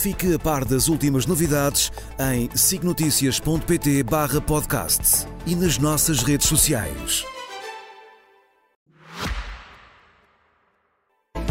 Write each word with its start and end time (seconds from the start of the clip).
Fique 0.00 0.32
a 0.32 0.38
par 0.38 0.64
das 0.64 0.86
últimas 0.86 1.26
novidades 1.26 1.90
em 2.32 2.48
signoticias.pt 2.54 4.04
barra 4.04 4.40
podcast 4.40 5.26
e 5.44 5.56
nas 5.56 5.76
nossas 5.76 6.22
redes 6.22 6.46
sociais. 6.46 7.24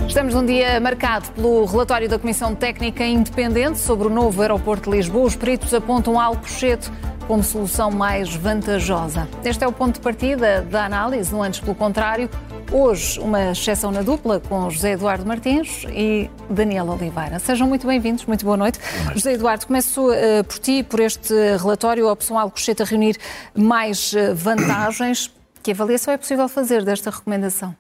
Estamos 0.08 0.34
num 0.34 0.46
dia 0.46 0.80
marcado 0.80 1.30
pelo 1.32 1.66
relatório 1.66 2.08
da 2.08 2.18
Comissão 2.18 2.56
Técnica 2.56 3.06
Independente 3.06 3.80
sobre 3.80 4.08
o 4.08 4.10
novo 4.10 4.42
aeroporto 4.42 4.90
de 4.90 4.96
Lisboa. 4.96 5.26
Os 5.26 5.36
peritos 5.36 5.74
apontam 5.74 6.18
Alcochete 6.18 6.90
como 7.28 7.44
solução 7.44 7.92
mais 7.92 8.34
vantajosa. 8.34 9.28
Este 9.44 9.66
é 9.66 9.68
o 9.68 9.74
ponto 9.74 9.96
de 9.96 10.00
partida 10.00 10.62
da 10.62 10.86
análise, 10.86 11.34
não 11.34 11.44
antes 11.44 11.60
pelo 11.60 11.76
contrário. 11.76 12.30
Hoje, 12.72 13.18
uma 13.20 13.52
exceção 13.52 13.92
na 13.92 14.02
dupla 14.02 14.42
com 14.42 14.70
José 14.70 14.92
Eduardo 14.92 15.26
Martins 15.26 15.86
e 15.90 16.30
Daniel 16.50 16.90
Oliveira. 16.90 17.40
Sejam 17.40 17.66
muito 17.66 17.88
bem-vindos, 17.88 18.26
muito 18.26 18.44
boa 18.44 18.58
noite. 18.58 18.78
José 19.14 19.34
Eduardo, 19.34 19.66
começo 19.66 20.10
uh, 20.10 20.44
por 20.44 20.60
ti, 20.60 20.84
por 20.84 21.00
este 21.00 21.34
relatório, 21.58 22.08
a 22.10 22.12
opção 22.12 22.38
Alcochete 22.38 22.82
a 22.82 22.86
reunir 22.86 23.18
mais 23.56 24.14
uh, 24.14 24.36
vantagens. 24.36 25.32
Que 25.64 25.72
avaliação 25.72 26.14
é 26.14 26.18
possível 26.18 26.48
fazer 26.48 26.86
desta 26.86 27.10
recomendação? 27.10 27.76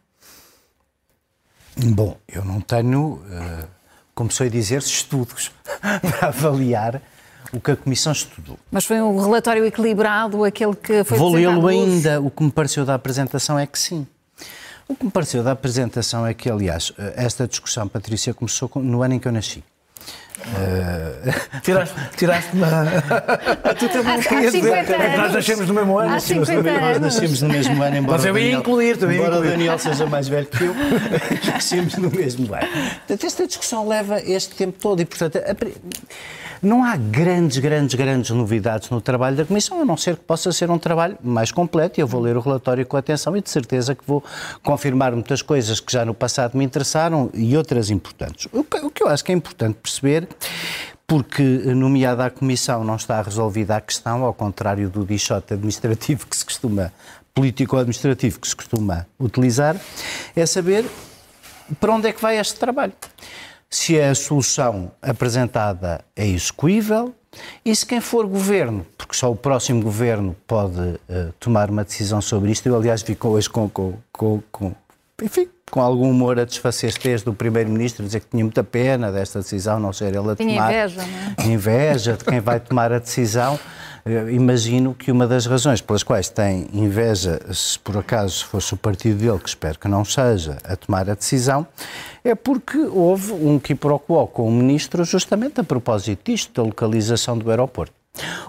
Bom, 1.77 2.17
eu 2.27 2.43
não 2.43 2.59
tenho, 2.59 3.13
uh, 3.13 3.67
como 4.13 4.29
sei 4.29 4.49
dizer, 4.49 4.79
estudos 4.79 5.53
para 6.01 6.27
avaliar 6.27 7.01
o 7.53 7.61
que 7.61 7.71
a 7.71 7.77
Comissão 7.77 8.11
estudou. 8.11 8.59
Mas 8.69 8.83
foi 8.83 9.01
um 9.01 9.17
relatório 9.17 9.65
equilibrado, 9.65 10.43
aquele 10.43 10.75
que 10.75 11.01
foi 11.05 11.17
Vou 11.17 11.33
lê-lo 11.33 11.65
ainda. 11.65 12.19
O 12.19 12.29
que 12.29 12.43
me 12.43 12.51
pareceu 12.51 12.83
da 12.83 12.95
apresentação 12.95 13.57
é 13.57 13.65
que 13.65 13.79
sim. 13.79 14.05
O 14.87 14.95
que 14.95 15.05
me 15.05 15.11
pareceu 15.11 15.43
da 15.43 15.51
apresentação 15.51 16.25
é 16.25 16.33
que, 16.33 16.49
aliás, 16.49 16.93
esta 17.15 17.47
discussão, 17.47 17.87
Patrícia, 17.87 18.33
começou 18.33 18.71
no 18.75 19.03
ano 19.03 19.15
em 19.15 19.19
que 19.19 19.27
eu 19.27 19.31
nasci. 19.31 19.63
Uh... 20.39 21.33
Tiraste, 21.63 21.95
tiraste 22.15 22.55
uma. 22.55 22.67
tu 23.77 23.89
também 23.89 24.13
há, 24.13 24.17
há 24.17 24.51
50 24.51 24.95
anos. 24.95 25.17
Nós 25.17 25.33
nascemos 25.33 25.67
no 25.67 25.73
mesmo 25.73 25.97
ano. 25.97 26.13
Há 26.15 26.19
50 26.19 26.69
anos. 26.69 26.81
Nós 26.81 26.99
nascemos 27.01 27.41
no 27.41 27.49
mesmo 27.49 27.83
ano, 27.83 27.97
embora, 27.97 28.17
Mas 28.17 28.25
eu 28.25 28.37
ia 28.37 28.43
Daniel, 28.43 28.59
incluir, 28.59 28.97
também 28.97 29.17
embora 29.17 29.35
incluir. 29.35 29.47
o 29.47 29.51
Daniel 29.51 29.79
seja 29.79 30.05
mais 30.05 30.27
velho 30.27 30.45
que 30.45 30.63
eu, 30.63 30.75
nascemos 31.51 31.95
no 31.95 32.11
mesmo 32.11 32.53
ano. 32.53 32.67
Portanto, 32.67 33.25
esta 33.25 33.47
discussão 33.47 33.87
leva 33.87 34.21
este 34.21 34.55
tempo 34.55 34.77
todo 34.79 35.01
e, 35.01 35.05
portanto, 35.05 35.37
a... 35.37 35.55
não 36.61 36.83
há 36.83 36.95
grandes, 36.95 37.57
grandes, 37.57 37.95
grandes 37.95 38.31
novidades 38.31 38.89
no 38.89 39.01
trabalho 39.01 39.35
da 39.35 39.45
Comissão, 39.45 39.81
a 39.81 39.85
não 39.85 39.97
ser 39.97 40.15
que 40.15 40.23
possa 40.23 40.51
ser 40.51 40.69
um 40.69 40.77
trabalho 40.77 41.17
mais 41.23 41.51
completo 41.51 41.99
e 41.99 42.01
eu 42.01 42.07
vou 42.07 42.21
ler 42.21 42.37
o 42.37 42.39
relatório 42.39 42.85
com 42.85 42.97
atenção 42.97 43.35
e 43.35 43.41
de 43.41 43.49
certeza 43.49 43.95
que 43.95 44.03
vou 44.05 44.23
confirmar 44.63 45.11
muitas 45.13 45.41
coisas 45.41 45.79
que 45.79 45.91
já 45.91 46.05
no 46.05 46.13
passado 46.13 46.57
me 46.57 46.65
interessaram 46.65 47.29
e 47.33 47.55
outras 47.55 47.89
importantes. 47.89 48.47
O 48.51 48.63
que, 48.63 49.03
eu 49.03 49.07
acho 49.07 49.23
que 49.23 49.31
é 49.31 49.35
importante 49.35 49.77
perceber 49.81 50.27
porque, 51.05 51.41
nomeada 51.41 52.25
a 52.25 52.29
Comissão, 52.29 52.83
não 52.83 52.97
está 52.97 53.21
resolvida 53.21 53.77
a 53.77 53.81
questão, 53.81 54.25
ao 54.25 54.33
contrário 54.33 54.89
do 54.89 55.05
dichote 55.05 55.53
administrativo 55.53 56.27
que 56.27 56.35
se 56.35 56.43
costuma, 56.43 56.91
político-administrativo 57.33 58.39
que 58.41 58.47
se 58.47 58.55
costuma 58.55 59.05
utilizar, 59.17 59.79
é 60.35 60.45
saber 60.45 60.85
para 61.79 61.93
onde 61.93 62.09
é 62.09 62.13
que 62.13 62.21
vai 62.21 62.37
este 62.37 62.59
trabalho. 62.59 62.93
Se 63.69 63.99
a 63.99 64.15
solução 64.15 64.91
apresentada 65.01 66.03
é 66.15 66.25
execuível 66.25 67.13
e 67.65 67.75
se 67.75 67.85
quem 67.85 67.99
for 67.99 68.25
governo, 68.25 68.85
porque 68.97 69.15
só 69.15 69.31
o 69.31 69.35
próximo 69.35 69.81
governo 69.81 70.35
pode 70.47 70.79
uh, 70.79 71.33
tomar 71.39 71.69
uma 71.69 71.83
decisão 71.83 72.21
sobre 72.21 72.51
isto, 72.51 72.67
eu 72.67 72.75
aliás 72.75 73.01
vi 73.01 73.17
hoje 73.21 73.49
com, 73.49 73.69
com, 73.69 73.93
com, 74.11 74.41
com 74.51 74.73
enfim, 75.21 75.49
com 75.69 75.81
algum 75.81 76.09
humor 76.09 76.39
a 76.39 76.45
desfacer-se 76.45 77.25
do 77.25 77.33
Primeiro-Ministro, 77.33 78.05
dizer 78.05 78.21
que 78.21 78.27
tinha 78.27 78.43
muita 78.43 78.63
pena 78.63 79.11
desta 79.11 79.39
decisão, 79.39 79.79
não 79.79 79.91
ser 79.91 80.15
ele 80.15 80.31
a 80.31 80.35
Tinha 80.35 80.55
tomar. 80.55 80.71
inveja, 80.71 81.01
não 81.01 81.45
é? 81.45 81.47
Inveja 81.47 82.13
de 82.13 82.23
quem 82.23 82.39
vai 82.39 82.59
tomar 82.59 82.93
a 82.93 82.99
decisão. 82.99 83.59
Imagino 84.31 84.93
que 84.93 85.11
uma 85.11 85.27
das 85.27 85.45
razões 85.45 85.81
pelas 85.81 86.03
quais 86.03 86.29
tem 86.29 86.67
inveja, 86.71 87.39
se 87.53 87.77
por 87.79 87.97
acaso 87.97 88.45
fosse 88.45 88.73
o 88.73 88.77
partido 88.77 89.19
dele, 89.19 89.39
que 89.39 89.49
espero 89.49 89.77
que 89.77 89.87
não 89.87 90.05
seja, 90.05 90.57
a 90.63 90.75
tomar 90.75 91.09
a 91.09 91.15
decisão, 91.15 91.67
é 92.23 92.33
porque 92.33 92.77
houve 92.77 93.33
um 93.33 93.59
quiproquo 93.59 94.27
com 94.27 94.47
o 94.47 94.51
Ministro 94.51 95.03
justamente 95.03 95.59
a 95.59 95.63
propósito 95.63 96.31
disto, 96.31 96.53
da 96.53 96.63
localização 96.63 97.37
do 97.37 97.49
aeroporto. 97.49 97.93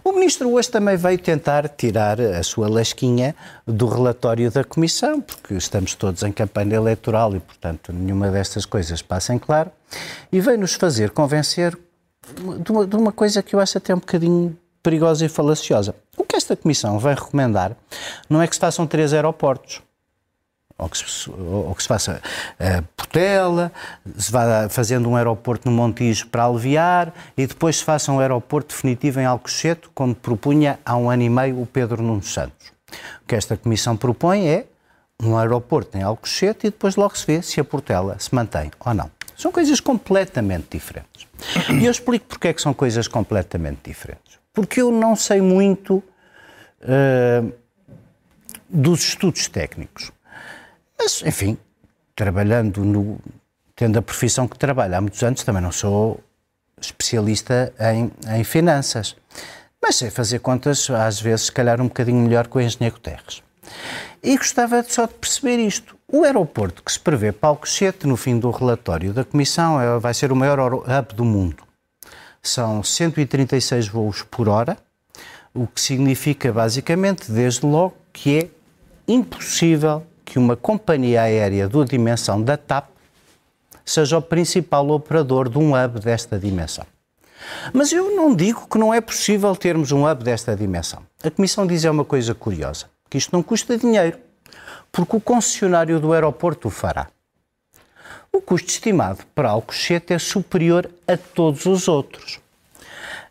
O 0.03 0.13
Ministro 0.13 0.51
hoje 0.51 0.71
também 0.71 0.97
veio 0.97 1.19
tentar 1.19 1.69
tirar 1.69 2.21
a 2.21 2.43
sua 2.43 2.69
lasquinha 2.69 3.35
do 3.67 3.87
relatório 3.87 4.51
da 4.51 4.65
Comissão, 4.65 5.21
porque 5.21 5.55
estamos 5.55 5.95
todos 5.95 6.23
em 6.23 6.33
campanha 6.33 6.77
eleitoral 6.77 7.35
e, 7.37 7.41
portanto, 7.41 7.93
nenhuma 7.93 8.31
destas 8.31 8.65
coisas 8.65 9.03
passa 9.03 9.35
em 9.35 9.39
claro, 9.39 9.71
e 10.33 10.41
veio-nos 10.41 10.75
fazer 10.75 11.11
convencer 11.11 11.77
de 12.63 12.73
uma, 12.73 12.87
de 12.87 12.97
uma 12.97 13.13
coisa 13.13 13.43
que 13.43 13.55
eu 13.55 13.61
acho 13.61 13.79
até 13.79 13.95
um 13.95 13.99
bocadinho 13.99 14.57
perigosa 14.83 15.25
e 15.25 15.29
falaciosa. 15.29 15.95
O 16.17 16.25
que 16.25 16.37
esta 16.37 16.57
Comissão 16.57 16.99
vai 16.99 17.15
recomendar 17.15 17.77
não 18.29 18.41
é 18.41 18.47
que 18.47 18.55
se 18.55 18.61
façam 18.61 18.87
três 18.87 19.13
aeroportos, 19.13 19.83
ou 20.79 20.89
que 20.89 20.97
se, 20.97 21.31
ou 21.31 21.75
que 21.75 21.83
se 21.83 21.89
faça 21.89 22.23
uh, 22.61 22.83
Portela, 22.97 23.73
se 24.17 24.31
vá 24.31 24.69
fazendo 24.69 25.09
um 25.09 25.17
aeroporto 25.17 25.69
no 25.69 25.77
Montijo 25.77 26.29
para 26.29 26.45
aliviar 26.45 27.13
e 27.37 27.47
depois 27.47 27.79
se 27.79 27.85
faça 27.85 28.13
um 28.13 28.21
aeroporto 28.21 28.75
definitivo 28.75 29.19
em 29.21 29.25
Alcochete, 29.25 29.89
como 29.95 30.15
propunha 30.15 30.79
há 30.85 30.97
um 30.97 31.11
ano 31.11 31.23
e 31.23 31.29
meio 31.29 31.61
o 31.61 31.67
Pedro 31.67 32.03
Nuno 32.03 32.23
Santos. 32.23 32.69
O 33.23 33.27
que 33.27 33.35
esta 33.35 33.57
Comissão 33.57 33.97
propõe 33.97 34.49
é 34.49 34.67
um 35.21 35.37
aeroporto 35.37 35.99
em 35.99 36.03
Alcochete 36.03 36.69
e 36.69 36.71
depois 36.71 36.95
logo 36.95 37.19
se 37.19 37.27
vê 37.27 37.43
se 37.43 37.61
a 37.61 37.65
Portela 37.65 38.17
se 38.19 38.33
mantém 38.33 38.71
ou 38.79 38.95
não. 38.95 39.11
São 39.37 39.53
coisas 39.53 39.81
completamente 39.81 40.67
diferentes. 40.71 41.27
E 41.71 41.85
eu 41.85 41.91
explico 41.91 42.27
porque 42.27 42.49
é 42.49 42.53
que 42.53 42.61
são 42.61 42.75
coisas 42.75 43.07
completamente 43.07 43.79
diferentes. 43.85 44.38
Porque 44.59 44.81
eu 44.81 44.91
não 44.91 45.15
sei 45.15 45.41
muito 45.41 46.03
uh, 46.83 47.53
dos 48.69 49.05
estudos 49.05 49.47
técnicos. 49.47 50.11
Mas, 50.99 51.23
enfim, 51.25 51.57
trabalhando 52.17 52.85
no. 52.85 53.21
tendo 53.77 54.01
a 54.01 54.03
profissão 54.03 54.49
que 54.49 54.59
trabalho 54.59 54.97
há 54.97 55.01
muitos 55.01 55.23
anos, 55.23 55.45
também 55.45 55.63
não 55.63 55.71
sou 55.71 56.19
especialista 56.81 57.73
em, 57.79 58.11
em 58.37 58.43
finanças. 58.43 59.15
Mas 59.81 59.95
sei 59.95 60.11
fazer 60.11 60.41
contas, 60.41 60.91
às 60.91 61.21
vezes, 61.21 61.47
se 61.47 61.53
calhar 61.53 61.81
um 61.81 61.87
bocadinho 61.87 62.21
melhor 62.21 62.49
que 62.49 62.57
o 62.57 62.61
engenheiro 62.61 62.99
Terres. 62.99 63.45
E 64.21 64.37
gostava 64.37 64.83
só 64.83 65.07
de 65.07 65.15
perceber 65.15 65.59
isto. 65.59 65.97
O 66.09 66.25
aeroporto 66.25 66.83
que 66.83 66.91
se 66.91 66.99
prevê 66.99 67.31
para 67.31 67.51
Alcochete 67.51 68.09
no 68.09 68.17
fim 68.17 68.37
do 68.37 68.51
relatório 68.51 69.13
da 69.13 69.25
Comissão 69.25 69.81
é, 69.81 70.01
vai 70.01 70.13
ser 70.15 70.33
o 70.33 70.37
maior 70.37 70.75
hub 70.75 71.15
do 71.15 71.25
mundo. 71.25 71.68
São 72.43 72.83
136 72.83 73.89
voos 73.89 74.23
por 74.23 74.49
hora, 74.49 74.77
o 75.55 75.67
que 75.67 75.81
significa 75.81 76.53
basicamente, 76.53 77.31
desde 77.31 77.67
logo, 77.67 77.97
que 78.13 78.39
é 78.39 78.49
impossível 79.07 80.05
que 80.25 80.39
uma 80.39 80.57
companhia 80.57 81.23
aérea 81.23 81.69
da 81.69 81.85
dimensão 81.85 82.43
da 82.43 82.57
TAP 82.57 82.91
seja 83.85 84.19
o 84.19 84.23
principal 84.23 84.89
operador 84.91 85.49
de 85.49 85.59
um 85.59 85.73
hub 85.73 86.01
desta 86.01 86.39
dimensão. 86.39 86.85
Mas 87.73 87.93
eu 87.93 88.15
não 88.15 88.35
digo 88.35 88.67
que 88.69 88.79
não 88.79 88.93
é 88.93 89.01
possível 89.01 89.55
termos 89.57 89.93
um 89.93 90.07
hub 90.09 90.23
desta 90.23 90.55
dimensão. 90.55 91.03
A 91.25 91.31
Comissão 91.31 91.67
diz 91.67 91.85
é 91.85 91.91
uma 91.91 92.05
coisa 92.05 92.35
curiosa, 92.35 92.87
que 93.09 93.17
isto 93.17 93.33
não 93.33 93.43
custa 93.43 93.79
dinheiro, 93.79 94.19
porque 94.93 95.17
o 95.17 95.21
concessionário 95.21 95.99
do 95.99 96.13
aeroporto 96.13 96.69
o 96.69 96.71
fará. 96.71 97.09
O 98.39 98.41
custo 98.41 98.71
estimado 98.71 99.25
para 99.35 99.51
Alcochete 99.51 100.13
é 100.13 100.19
superior 100.19 100.89
a 101.09 101.17
todos 101.17 101.67
os 101.67 101.89
outros. 101.89 102.39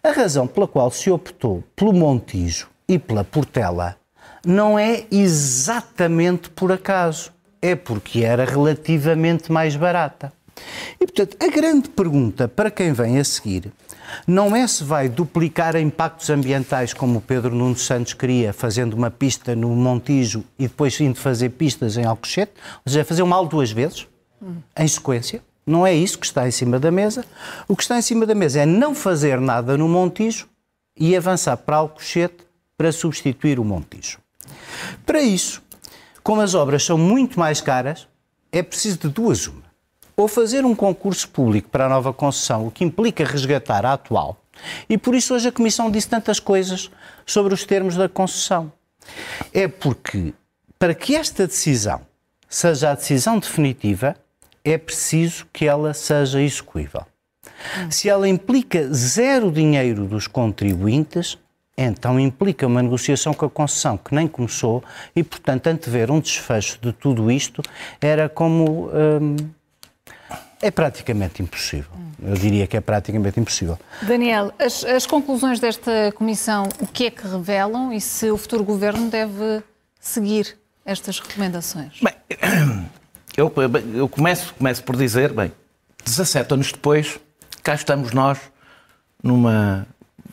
A 0.03 0.11
razão 0.11 0.45
pela 0.45 0.67
qual 0.67 0.91
se 0.91 1.09
optou 1.09 1.63
pelo 1.77 1.93
Montijo 1.93 2.67
e 2.89 2.99
pela 2.99 3.23
Portela 3.23 3.95
não 4.45 4.77
é 4.77 5.05
exatamente 5.09 6.49
por 6.49 6.73
acaso, 6.73 7.31
é 7.61 7.73
porque 7.73 8.25
era 8.25 8.43
relativamente 8.43 9.49
mais 9.49 9.77
barata. 9.77 10.33
E, 10.99 11.05
portanto, 11.05 11.37
a 11.41 11.47
grande 11.47 11.87
pergunta 11.87 12.49
para 12.49 12.69
quem 12.69 12.91
vem 12.91 13.17
a 13.17 13.23
seguir 13.23 13.71
não 14.27 14.53
é 14.53 14.67
se 14.67 14.83
vai 14.83 15.07
duplicar 15.07 15.77
impactos 15.77 16.29
ambientais 16.29 16.93
como 16.93 17.19
o 17.19 17.21
Pedro 17.21 17.55
Nuno 17.55 17.77
Santos 17.77 18.13
queria, 18.13 18.51
fazendo 18.51 18.93
uma 18.93 19.09
pista 19.09 19.55
no 19.55 19.69
Montijo 19.69 20.43
e 20.59 20.63
depois 20.67 20.99
indo 20.99 21.17
fazer 21.17 21.51
pistas 21.51 21.95
em 21.95 22.03
Alcochete, 22.03 22.51
ou 22.85 22.91
seja, 22.91 23.05
fazer 23.05 23.23
um 23.23 23.27
mal 23.27 23.47
duas 23.47 23.71
vezes, 23.71 24.05
em 24.75 24.87
sequência. 24.87 25.41
Não 25.65 25.85
é 25.85 25.93
isso 25.93 26.17
que 26.17 26.25
está 26.25 26.47
em 26.47 26.51
cima 26.51 26.79
da 26.79 26.89
mesa. 26.89 27.25
O 27.67 27.75
que 27.75 27.83
está 27.83 27.97
em 27.97 28.01
cima 28.01 28.25
da 28.25 28.33
mesa 28.33 28.61
é 28.61 28.65
não 28.65 28.95
fazer 28.95 29.39
nada 29.41 29.77
no 29.77 29.87
Montijo 29.87 30.47
e 30.95 31.15
avançar 31.15 31.57
para 31.57 31.77
Alcochete 31.77 32.47
para 32.77 32.91
substituir 32.91 33.59
o 33.59 33.65
Montijo. 33.65 34.19
Para 35.05 35.21
isso, 35.21 35.61
como 36.23 36.41
as 36.41 36.53
obras 36.53 36.83
são 36.83 36.97
muito 36.97 37.39
mais 37.39 37.59
caras, 37.59 38.07
é 38.51 38.63
preciso 38.63 38.99
de 38.99 39.09
duas 39.09 39.47
uma. 39.47 39.67
Ou 40.15 40.27
fazer 40.27 40.65
um 40.65 40.73
concurso 40.73 41.29
público 41.29 41.69
para 41.69 41.85
a 41.85 41.89
nova 41.89 42.13
concessão, 42.13 42.67
o 42.67 42.71
que 42.71 42.83
implica 42.83 43.25
resgatar 43.25 43.85
a 43.85 43.93
atual. 43.93 44.41
E 44.89 44.97
por 44.97 45.13
isso 45.13 45.35
hoje 45.35 45.49
a 45.49 45.51
Comissão 45.51 45.91
disse 45.91 46.09
tantas 46.09 46.39
coisas 46.39 46.89
sobre 47.25 47.53
os 47.53 47.63
termos 47.63 47.95
da 47.95 48.09
concessão. 48.09 48.71
É 49.53 49.67
porque, 49.67 50.33
para 50.79 50.95
que 50.95 51.15
esta 51.15 51.45
decisão 51.45 52.01
seja 52.49 52.91
a 52.91 52.95
decisão 52.95 53.37
definitiva, 53.37 54.15
é 54.71 54.77
preciso 54.77 55.47
que 55.53 55.65
ela 55.65 55.93
seja 55.93 56.41
execuível. 56.41 57.05
Se 57.89 58.09
ela 58.09 58.27
implica 58.27 58.91
zero 58.93 59.51
dinheiro 59.51 60.05
dos 60.05 60.27
contribuintes, 60.27 61.37
então 61.77 62.19
implica 62.19 62.65
uma 62.65 62.81
negociação 62.81 63.33
com 63.33 63.45
a 63.45 63.49
concessão 63.49 63.97
que 63.97 64.13
nem 64.13 64.27
começou 64.27 64.83
e, 65.15 65.23
portanto, 65.23 65.67
antever 65.67 66.11
um 66.11 66.19
desfecho 66.19 66.79
de 66.81 66.91
tudo 66.91 67.31
isto 67.31 67.61
era 68.01 68.27
como. 68.27 68.89
Hum, 68.93 69.35
é 70.59 70.71
praticamente 70.71 71.43
impossível. 71.43 71.91
Eu 72.21 72.33
diria 72.33 72.65
que 72.65 72.75
é 72.75 72.81
praticamente 72.81 73.39
impossível. 73.39 73.77
Daniel, 74.01 74.51
as, 74.57 74.83
as, 74.83 75.05
conclusões 75.05 75.59
desta 75.59 76.11
comissão, 76.15 76.67
o 76.81 76.87
que 76.87 77.05
é 77.05 77.11
que 77.11 77.27
revelam 77.27 77.93
e 77.93 78.01
se 78.01 78.31
o 78.31 78.37
futuro 78.37 78.63
governo 78.63 79.07
deve 79.07 79.61
seguir 79.99 80.57
estas 80.83 81.19
recomendações? 81.19 81.99
Bem, 82.01 82.15
eu, 83.37 83.53
eu 83.93 84.09
começo, 84.09 84.53
começo 84.55 84.83
por 84.83 84.95
dizer, 84.95 85.31
bem, 85.31 85.51
17 86.03 86.53
anos 86.53 86.71
depois, 86.71 87.19
cá 87.63 87.75
estamos 87.75 88.11
nós 88.11 88.39
numa 89.23 89.87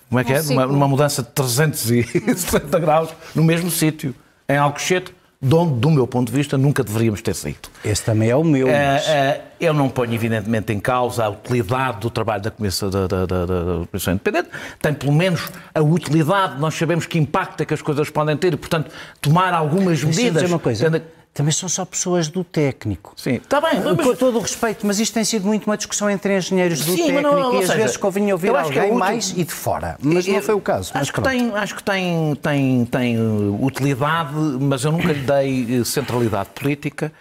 como 0.08 0.20
é 0.20 0.24
que 0.24 0.32
um 0.32 0.36
é? 0.36 0.42
Numa, 0.42 0.66
numa, 0.66 0.88
mudança 0.88 1.22
de 1.22 1.28
360 1.30 2.78
graus 2.80 3.10
no 3.34 3.42
mesmo 3.42 3.70
sítio, 3.70 4.14
em 4.48 4.56
Alcochete, 4.56 5.12
de 5.42 5.54
onde, 5.54 5.78
do 5.78 5.90
meu 5.90 6.06
ponto 6.06 6.30
de 6.30 6.36
vista, 6.36 6.56
nunca 6.56 6.82
deveríamos 6.82 7.20
ter 7.20 7.34
saído. 7.34 7.68
Esse 7.84 8.02
também 8.02 8.30
é 8.30 8.36
o 8.36 8.44
meu. 8.44 8.68
Mas... 8.68 9.04
Uh, 9.04 9.10
uh, 9.10 9.42
eu 9.60 9.74
não 9.74 9.90
ponho, 9.90 10.14
evidentemente, 10.14 10.72
em 10.72 10.80
causa 10.80 11.24
a 11.24 11.28
utilidade 11.28 12.00
do 12.00 12.08
trabalho 12.08 12.42
da 12.42 12.50
Comissão, 12.50 12.88
da, 12.88 13.06
da, 13.06 13.26
da, 13.26 13.44
da 13.44 13.86
Comissão 13.90 14.14
Independente. 14.14 14.48
Tem, 14.80 14.94
pelo 14.94 15.12
menos, 15.12 15.50
a 15.74 15.82
utilidade. 15.82 16.58
Nós 16.58 16.74
sabemos 16.74 17.06
que 17.06 17.18
impacto 17.18 17.60
é 17.60 17.66
que 17.66 17.74
as 17.74 17.82
coisas 17.82 18.08
podem 18.08 18.36
ter 18.36 18.54
e, 18.54 18.56
portanto, 18.56 18.90
tomar 19.20 19.52
algumas 19.52 20.02
medidas. 20.02 20.42
Dizer 20.42 20.46
uma 20.46 20.58
coisa. 20.58 21.02
Também 21.34 21.50
são 21.50 21.68
só 21.68 21.84
pessoas 21.84 22.28
do 22.28 22.44
técnico. 22.44 23.12
Sim, 23.16 23.34
está 23.34 23.60
bem. 23.60 23.80
Mas... 23.80 24.06
Com 24.06 24.14
todo 24.14 24.38
o 24.38 24.40
respeito, 24.40 24.86
mas 24.86 25.00
isto 25.00 25.12
tem 25.12 25.24
sido 25.24 25.44
muito 25.48 25.66
uma 25.66 25.76
discussão 25.76 26.08
entre 26.08 26.36
engenheiros 26.36 26.84
do 26.84 26.92
Sim, 26.92 27.06
técnico 27.08 27.22
não, 27.22 27.40
não, 27.40 27.54
e 27.54 27.58
às 27.58 27.66
seja, 27.66 27.78
vezes 27.78 27.96
convinha 27.96 28.32
ouvir 28.32 28.54
é 28.54 28.56
alguém 28.56 28.90
é 28.90 28.94
mais 28.94 29.32
e 29.36 29.42
de 29.42 29.52
fora. 29.52 29.98
Mas 30.00 30.28
eu, 30.28 30.34
não 30.34 30.42
foi 30.42 30.54
o 30.54 30.60
caso. 30.60 30.92
Acho 30.94 31.12
que, 31.12 31.20
tem, 31.20 31.50
acho 31.52 31.74
que 31.74 31.82
tem, 31.82 32.36
tem, 32.36 32.84
tem 32.84 33.18
uh, 33.18 33.58
utilidade, 33.64 34.32
mas 34.32 34.84
eu 34.84 34.92
nunca 34.92 35.12
lhe 35.12 35.22
dei 35.22 35.80
uh, 35.80 35.84
centralidade 35.84 36.50
política. 36.54 37.12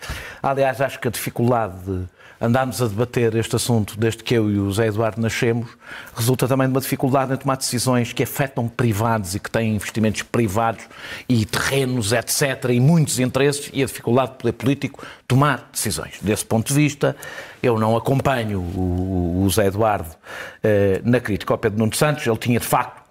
Aliás, 0.44 0.80
acho 0.80 1.00
que 1.00 1.08
a 1.08 1.12
dificuldade 1.12 2.06
de 2.44 2.48
andámos 2.48 2.82
a 2.82 2.88
debater 2.88 3.34
este 3.36 3.56
assunto 3.56 3.98
desde 3.98 4.22
que 4.22 4.34
eu 4.34 4.52
e 4.52 4.60
o 4.60 4.72
Zé 4.72 4.88
Eduardo 4.88 5.22
nascemos, 5.22 5.70
resulta 6.14 6.46
também 6.46 6.68
de 6.68 6.74
uma 6.74 6.82
dificuldade 6.82 7.34
em 7.34 7.38
tomar 7.38 7.56
decisões 7.56 8.12
que 8.12 8.22
afetam 8.22 8.68
privados 8.68 9.34
e 9.34 9.40
que 9.40 9.50
têm 9.50 9.76
investimentos 9.76 10.24
privados 10.24 10.84
e 11.30 11.46
terrenos, 11.46 12.12
etc., 12.12 12.70
e 12.72 12.80
muitos 12.82 13.20
interesses, 13.20 13.70
e 13.72 13.82
a 13.82 13.86
dificuldade 13.86 14.32
do 14.32 14.38
poder 14.38 14.54
político 14.54 15.06
tomar 15.26 15.70
decisões. 15.72 16.20
Desse 16.22 16.46
ponto 16.46 16.68
de 16.68 16.74
vista, 16.74 17.16
eu 17.62 17.80
não 17.80 17.96
acompanho 17.96 18.60
o, 18.60 19.48
Zé 19.50 19.68
Eduardo 19.68 20.10
eh, 20.62 21.02
na 21.04 21.22
crítica 21.22 21.54
ao 21.54 21.58
Pedro 21.58 21.80
Nuno 21.80 21.96
Santos, 21.96 22.28
ele 22.28 22.38
tinha 22.38 22.60
de 22.60 22.66
facto 22.66 23.03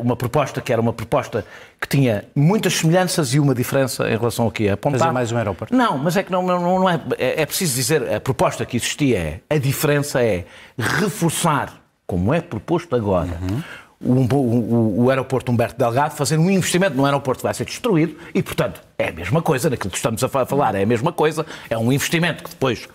uma 0.00 0.16
proposta 0.16 0.60
que 0.60 0.72
era 0.72 0.80
uma 0.80 0.92
proposta 0.92 1.44
que 1.80 1.88
tinha 1.88 2.24
muitas 2.34 2.74
semelhanças 2.74 3.34
e 3.34 3.40
uma 3.40 3.54
diferença 3.54 4.08
em 4.08 4.16
relação 4.16 4.46
ao 4.46 4.50
que 4.50 4.68
é. 4.68 4.76
Fazer 4.76 5.12
mais 5.12 5.32
um 5.32 5.36
aeroporto. 5.36 5.74
Não, 5.74 5.98
mas 5.98 6.16
é 6.16 6.22
que 6.22 6.32
não, 6.32 6.42
não, 6.42 6.60
não 6.60 6.88
é, 6.88 7.00
é, 7.18 7.42
é. 7.42 7.46
preciso 7.46 7.74
dizer, 7.74 8.14
a 8.14 8.20
proposta 8.20 8.64
que 8.64 8.76
existia 8.76 9.18
é. 9.18 9.40
A 9.50 9.58
diferença 9.58 10.22
é 10.22 10.44
reforçar, 10.78 11.74
como 12.06 12.32
é 12.32 12.40
proposto 12.40 12.96
agora. 12.96 13.38
Uhum. 13.42 13.62
O, 13.98 14.34
o, 14.34 15.04
o, 15.04 15.10
aeroporto 15.10 15.50
Humberto 15.50 15.78
Delgado 15.78 16.14
fazer 16.14 16.38
um 16.38 16.50
investimento 16.50 16.94
num 16.94 17.06
aeroporto 17.06 17.40
que 17.40 17.44
vai 17.44 17.54
ser 17.54 17.64
destruído 17.64 18.14
e, 18.34 18.42
portanto, 18.42 18.82
é 18.98 19.08
a 19.08 19.12
mesma 19.12 19.40
coisa, 19.40 19.70
naquilo 19.70 19.90
que 19.90 19.96
estamos 19.96 20.22
a 20.22 20.28
falar, 20.28 20.74
é 20.74 20.82
a 20.82 20.86
mesma 20.86 21.12
coisa, 21.12 21.46
é 21.70 21.78
um 21.78 21.90
investimento 21.90 22.44
que 22.44 22.50
depois 22.50 22.86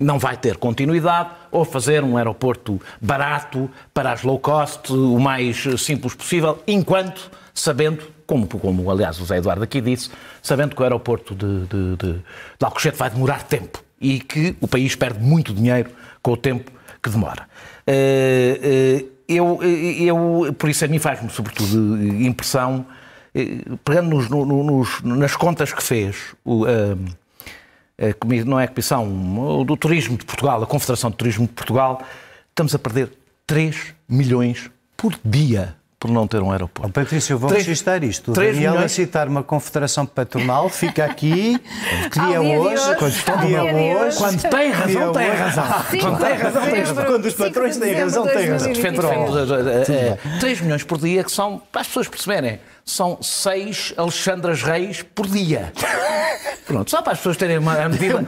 não 0.00 0.18
vai 0.18 0.36
ter 0.36 0.56
continuidade, 0.56 1.30
ou 1.52 1.64
fazer 1.64 2.02
um 2.02 2.16
aeroporto 2.16 2.80
barato 3.00 3.70
para 3.92 4.12
as 4.12 4.22
low 4.22 4.38
cost, 4.38 4.90
o 4.92 5.20
mais 5.20 5.62
simples 5.78 6.14
possível, 6.14 6.62
enquanto 6.66 7.30
sabendo, 7.52 8.02
como, 8.26 8.46
como 8.46 8.90
aliás 8.90 9.20
o 9.20 9.24
Zé 9.24 9.36
Eduardo 9.36 9.62
aqui 9.62 9.80
disse, 9.80 10.10
sabendo 10.42 10.74
que 10.74 10.80
o 10.80 10.84
aeroporto 10.84 11.34
de, 11.34 11.66
de, 11.66 11.96
de, 11.96 12.12
de 12.14 12.64
Alcochete 12.64 12.96
vai 12.96 13.10
demorar 13.10 13.42
tempo 13.42 13.82
e 14.00 14.20
que 14.20 14.56
o 14.60 14.66
país 14.66 14.96
perde 14.96 15.20
muito 15.20 15.52
dinheiro 15.52 15.90
com 16.22 16.32
o 16.32 16.36
tempo 16.36 16.70
que 17.02 17.10
demora. 17.10 17.46
Eh, 17.86 18.60
eh, 18.62 19.04
eu, 19.28 19.60
eu, 19.62 20.54
por 20.58 20.68
isso 20.68 20.84
a 20.84 20.88
mim 20.88 20.98
faz-me 20.98 21.30
sobretudo 21.30 22.02
impressão, 22.02 22.86
eh, 23.34 23.62
pegando 23.84 24.10
nos, 24.10 24.28
nos, 24.28 25.02
nas 25.02 25.36
contas 25.36 25.72
que 25.72 25.82
fez 25.82 26.16
o, 26.44 26.64
não 28.46 28.58
é 28.58 28.64
a 28.64 28.68
Comissão 28.68 29.64
do 29.64 29.76
Turismo 29.76 30.16
de 30.16 30.24
Portugal, 30.24 30.62
a 30.62 30.66
Confederação 30.66 31.10
de 31.10 31.16
Turismo 31.16 31.46
de 31.46 31.52
Portugal, 31.52 32.02
estamos 32.48 32.74
a 32.74 32.78
perder 32.78 33.12
3 33.46 33.94
milhões 34.08 34.70
por 34.96 35.14
dia 35.24 35.76
por 36.00 36.10
não 36.10 36.26
ter 36.26 36.40
um 36.40 36.50
aeroporto. 36.50 36.88
Oh, 36.88 36.92
Patrício, 36.92 37.36
vou 37.36 37.50
três, 37.50 37.66
registrar 37.66 38.02
isto. 38.02 38.30
O 38.30 38.34
Daniel 38.34 38.72
milhões... 38.72 38.84
a 38.84 38.88
citar 38.88 39.28
uma 39.28 39.42
confederação 39.42 40.06
patronal, 40.06 40.70
fica 40.70 41.04
aqui, 41.04 41.60
que 42.10 42.18
dia 42.18 42.40
hoje, 42.40 42.96
quando, 42.96 43.46
dia 43.46 43.62
hoje, 43.62 44.16
quando 44.16 44.40
tem 44.40 44.70
razão, 44.70 45.12
tem 45.12 45.30
razão. 45.30 45.64
Quando 46.00 46.18
tem 46.18 46.32
razão, 46.32 46.62
tem 46.62 46.80
razão. 46.80 47.04
Quando 47.04 47.26
os 47.26 47.34
patrões 47.34 47.76
têm 47.76 47.94
razão, 47.94 48.26
têm 48.26 48.48
razão. 48.48 48.72
Defendo 48.72 49.02
3 50.40 50.60
milhões 50.62 50.82
por 50.84 50.96
dia, 50.96 51.22
que 51.22 51.30
são, 51.30 51.60
para 51.70 51.82
as 51.82 51.86
pessoas 51.86 52.08
perceberem, 52.08 52.58
são 52.90 53.22
6 53.22 53.94
Alexandras 53.96 54.62
Reis 54.62 55.02
por 55.02 55.26
dia. 55.26 55.72
Pronto, 56.66 56.90
só 56.90 57.02
para 57.02 57.12
as 57.12 57.18
pessoas 57.18 57.36
terem 57.36 57.58
uma 57.58 57.74
a 57.74 57.88
medida, 57.88 58.18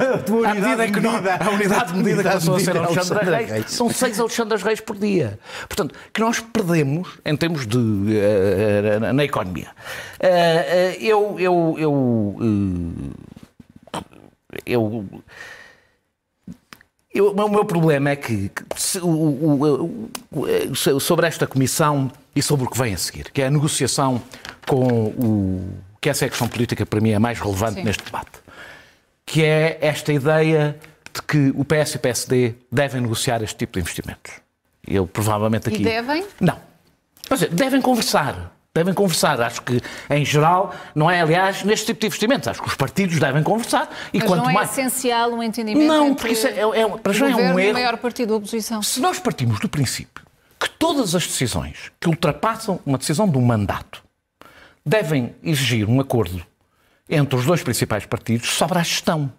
a 0.47 0.55
medida 0.55 0.89
que 0.89 1.01
não, 1.01 1.15
a 1.15 1.51
unidade 1.51 1.93
de 1.93 1.99
medida 1.99 2.23
que 2.23 2.29
passou 2.29 2.57
a 2.57 2.61
ser 2.61 2.77
Alexandre 2.77 3.25
Reis, 3.25 3.51
Reis, 3.51 3.71
são 3.71 3.91
seis 3.91 4.19
Alexandres 4.19 4.63
Reis 4.63 4.81
por 4.81 4.97
dia. 4.97 5.39
Portanto, 5.69 5.95
que 6.13 6.21
nós 6.21 6.41
perdemos 6.41 7.09
em 7.25 7.37
termos 7.37 7.67
de 7.67 7.77
uh, 7.77 9.13
na 9.13 9.25
economia. 9.25 9.69
Uh, 10.21 10.27
uh, 10.27 11.05
eu 11.05 11.37
eu 11.39 11.77
eu, 11.79 12.37
eu 14.67 15.07
eu, 17.15 17.33
o 17.33 17.49
meu 17.49 17.65
problema 17.65 18.11
é 18.11 18.17
que, 18.17 18.51
se, 18.77 18.99
o, 18.99 19.07
o, 19.07 20.09
o, 20.31 21.01
sobre 21.01 21.27
esta 21.27 21.47
comissão 21.47 22.11
e 22.35 22.43
sobre 22.43 22.67
o 22.67 22.71
que 22.71 22.79
vem 22.79 22.95
a 22.95 22.99
seguir, 22.99 23.31
que 23.31 23.43
é 23.43 23.47
a 23.47 23.51
negociação 23.51 24.23
com 24.67 24.87
o 24.87 25.75
que 26.01 26.11
essa 26.11 26.25
é 26.25 26.27
a 26.27 26.29
questão 26.29 26.49
política 26.49 26.85
para 26.85 27.01
mim 27.01 27.11
é 27.11 27.19
mais 27.19 27.39
relevante 27.39 27.75
Sim. 27.75 27.85
neste 27.85 28.05
debate, 28.05 28.41
que 29.25 29.45
é 29.45 29.79
esta 29.81 30.13
ideia 30.13 30.77
de 31.15 31.23
que 31.23 31.53
o 31.55 31.65
PS 31.65 31.95
e 31.95 31.97
o 31.97 32.01
PSD 32.01 32.55
devem 32.71 33.03
negociar 33.03 33.43
este 33.43 33.57
tipo 33.57 33.75
de 33.75 33.81
investimentos. 33.81 34.33
Eu 34.87 35.07
provavelmente 35.07 35.69
aqui. 35.69 35.81
E 35.81 35.85
devem? 35.85 36.27
Não. 36.41 36.59
Mas, 37.31 37.41
devem 37.43 37.81
conversar. 37.81 38.53
Devem 38.75 38.95
conversar. 38.95 39.41
Acho 39.41 39.61
que, 39.63 39.81
em 40.09 40.25
geral, 40.25 40.75
não 40.95 41.11
é, 41.11 41.21
aliás, 41.21 41.63
neste 41.63 41.87
tipo 41.87 42.01
de 42.01 42.07
investimentos. 42.07 42.49
Acho 42.49 42.63
que 42.63 42.69
os 42.69 42.75
partidos 42.75 43.19
devem 43.19 43.43
conversar. 43.43 43.91
E 44.13 44.19
Mas 44.19 44.27
quanto 44.27 44.45
não 44.45 44.51
é 44.51 44.55
mais... 44.55 44.71
essencial 44.71 45.31
um 45.33 45.43
entendimento 45.43 45.87
não, 45.87 46.15
porque 46.15 46.33
isso 46.33 46.47
é, 46.47 46.61
é, 46.61 46.81
é, 46.81 46.89
para 46.89 47.13
já 47.13 47.31
é 47.31 47.35
um 47.35 47.59
erro. 47.59 47.75
maior 47.75 47.97
partido 47.99 48.31
da 48.31 48.37
oposição. 48.37 48.83
Se 48.83 49.01
nós 49.01 49.19
partimos 49.19 49.61
do 49.61 49.69
princípio 49.69 50.23
que 50.59 50.71
todas 50.71 51.15
as 51.15 51.27
decisões 51.27 51.91
que 52.01 52.09
ultrapassam 52.09 52.79
uma 52.87 52.97
decisão 52.97 53.29
de 53.29 53.37
um 53.37 53.43
mandato 53.43 54.03
devem 54.87 55.35
exigir 55.43 55.89
um 55.89 56.01
acordo 56.01 56.45
entre 57.11 57.37
os 57.37 57.45
dois 57.45 57.63
principais 57.63 58.07
partidos 58.07 58.49
sobre 58.51 58.79
a 58.79 58.83
gestão. 58.83 59.31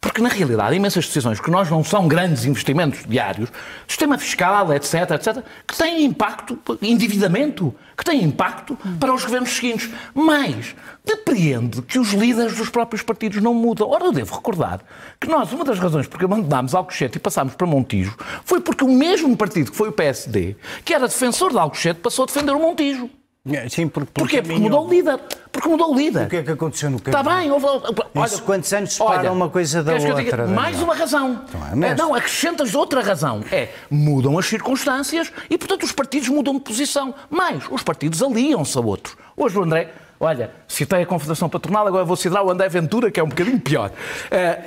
Porque, 0.00 0.22
na 0.22 0.28
realidade, 0.28 0.76
imensas 0.76 1.06
decisões 1.06 1.40
que 1.40 1.50
nós 1.50 1.68
não 1.68 1.82
são 1.82 2.06
grandes 2.06 2.44
investimentos 2.44 3.04
diários, 3.04 3.50
sistema 3.86 4.16
fiscal, 4.16 4.72
etc., 4.72 5.10
etc., 5.10 5.44
que 5.66 5.76
têm 5.76 6.04
impacto, 6.04 6.58
endividamento, 6.80 7.74
que 7.96 8.04
têm 8.04 8.22
impacto 8.22 8.78
para 9.00 9.12
os 9.12 9.24
governos 9.24 9.50
seguintes. 9.50 9.90
Mas 10.14 10.76
depreende 11.04 11.82
que 11.82 11.98
os 11.98 12.12
líderes 12.12 12.56
dos 12.56 12.68
próprios 12.68 13.02
partidos 13.02 13.42
não 13.42 13.52
mudam. 13.52 13.90
Ora, 13.90 14.04
eu 14.04 14.12
devo 14.12 14.36
recordar 14.36 14.80
que 15.20 15.26
nós, 15.26 15.52
uma 15.52 15.64
das 15.64 15.80
razões 15.80 16.06
porque 16.06 16.24
abandonámos 16.24 16.76
Alcochete 16.76 17.16
e 17.16 17.20
passámos 17.20 17.56
para 17.56 17.66
Montijo, 17.66 18.16
foi 18.44 18.60
porque 18.60 18.84
o 18.84 18.88
mesmo 18.88 19.36
partido 19.36 19.72
que 19.72 19.76
foi 19.76 19.88
o 19.88 19.92
PSD, 19.92 20.54
que 20.84 20.94
era 20.94 21.08
defensor 21.08 21.50
de 21.50 21.58
Alcochete, 21.58 21.98
passou 21.98 22.22
a 22.22 22.26
defender 22.26 22.52
o 22.52 22.60
Montijo. 22.60 23.10
É, 23.54 23.68
sim, 23.68 23.88
porque, 23.88 24.10
Porquê? 24.12 24.42
Porque 24.42 24.60
mudou 24.60 24.86
o 24.86 24.90
líder. 24.90 25.18
Porque 25.50 25.68
mudou 25.68 25.92
o 25.92 25.96
líder. 25.96 26.26
O 26.26 26.28
que 26.28 26.36
é 26.36 26.42
que 26.42 26.50
aconteceu 26.50 26.90
no 26.90 27.00
caminho? 27.00 27.20
Está 27.20 27.36
bem. 27.36 27.50
Houve, 27.50 27.66
olha, 27.66 28.26
Isso, 28.26 28.42
quantos 28.42 28.72
anos 28.72 28.92
separam 28.92 29.32
uma 29.32 29.48
coisa 29.48 29.82
da 29.82 29.94
outra? 29.94 30.14
Diga, 30.14 30.46
mais 30.46 30.80
uma 30.82 30.94
razão. 30.94 31.42
Então 31.48 31.84
é, 31.84 31.94
não, 31.94 32.14
acrescentas 32.14 32.74
outra 32.74 33.00
razão. 33.00 33.42
É, 33.50 33.68
mudam 33.90 34.38
as 34.38 34.46
circunstâncias 34.46 35.32
e, 35.48 35.56
portanto, 35.56 35.84
os 35.84 35.92
partidos 35.92 36.28
mudam 36.28 36.54
de 36.54 36.60
posição. 36.60 37.14
Mais, 37.30 37.64
os 37.70 37.82
partidos 37.82 38.22
aliam-se 38.22 38.76
a 38.76 38.80
outros. 38.80 39.16
Hoje 39.36 39.58
o 39.58 39.62
André 39.62 39.92
Olha, 40.20 40.50
citei 40.66 41.02
a 41.02 41.06
Confederação 41.06 41.48
Patronal, 41.48 41.86
agora 41.86 42.04
vou 42.04 42.16
citar 42.16 42.44
o 42.44 42.50
André 42.50 42.68
Ventura, 42.68 43.08
que 43.08 43.20
é 43.20 43.22
um 43.22 43.28
bocadinho 43.28 43.60
pior. 43.60 43.92
Eh, 44.30 44.64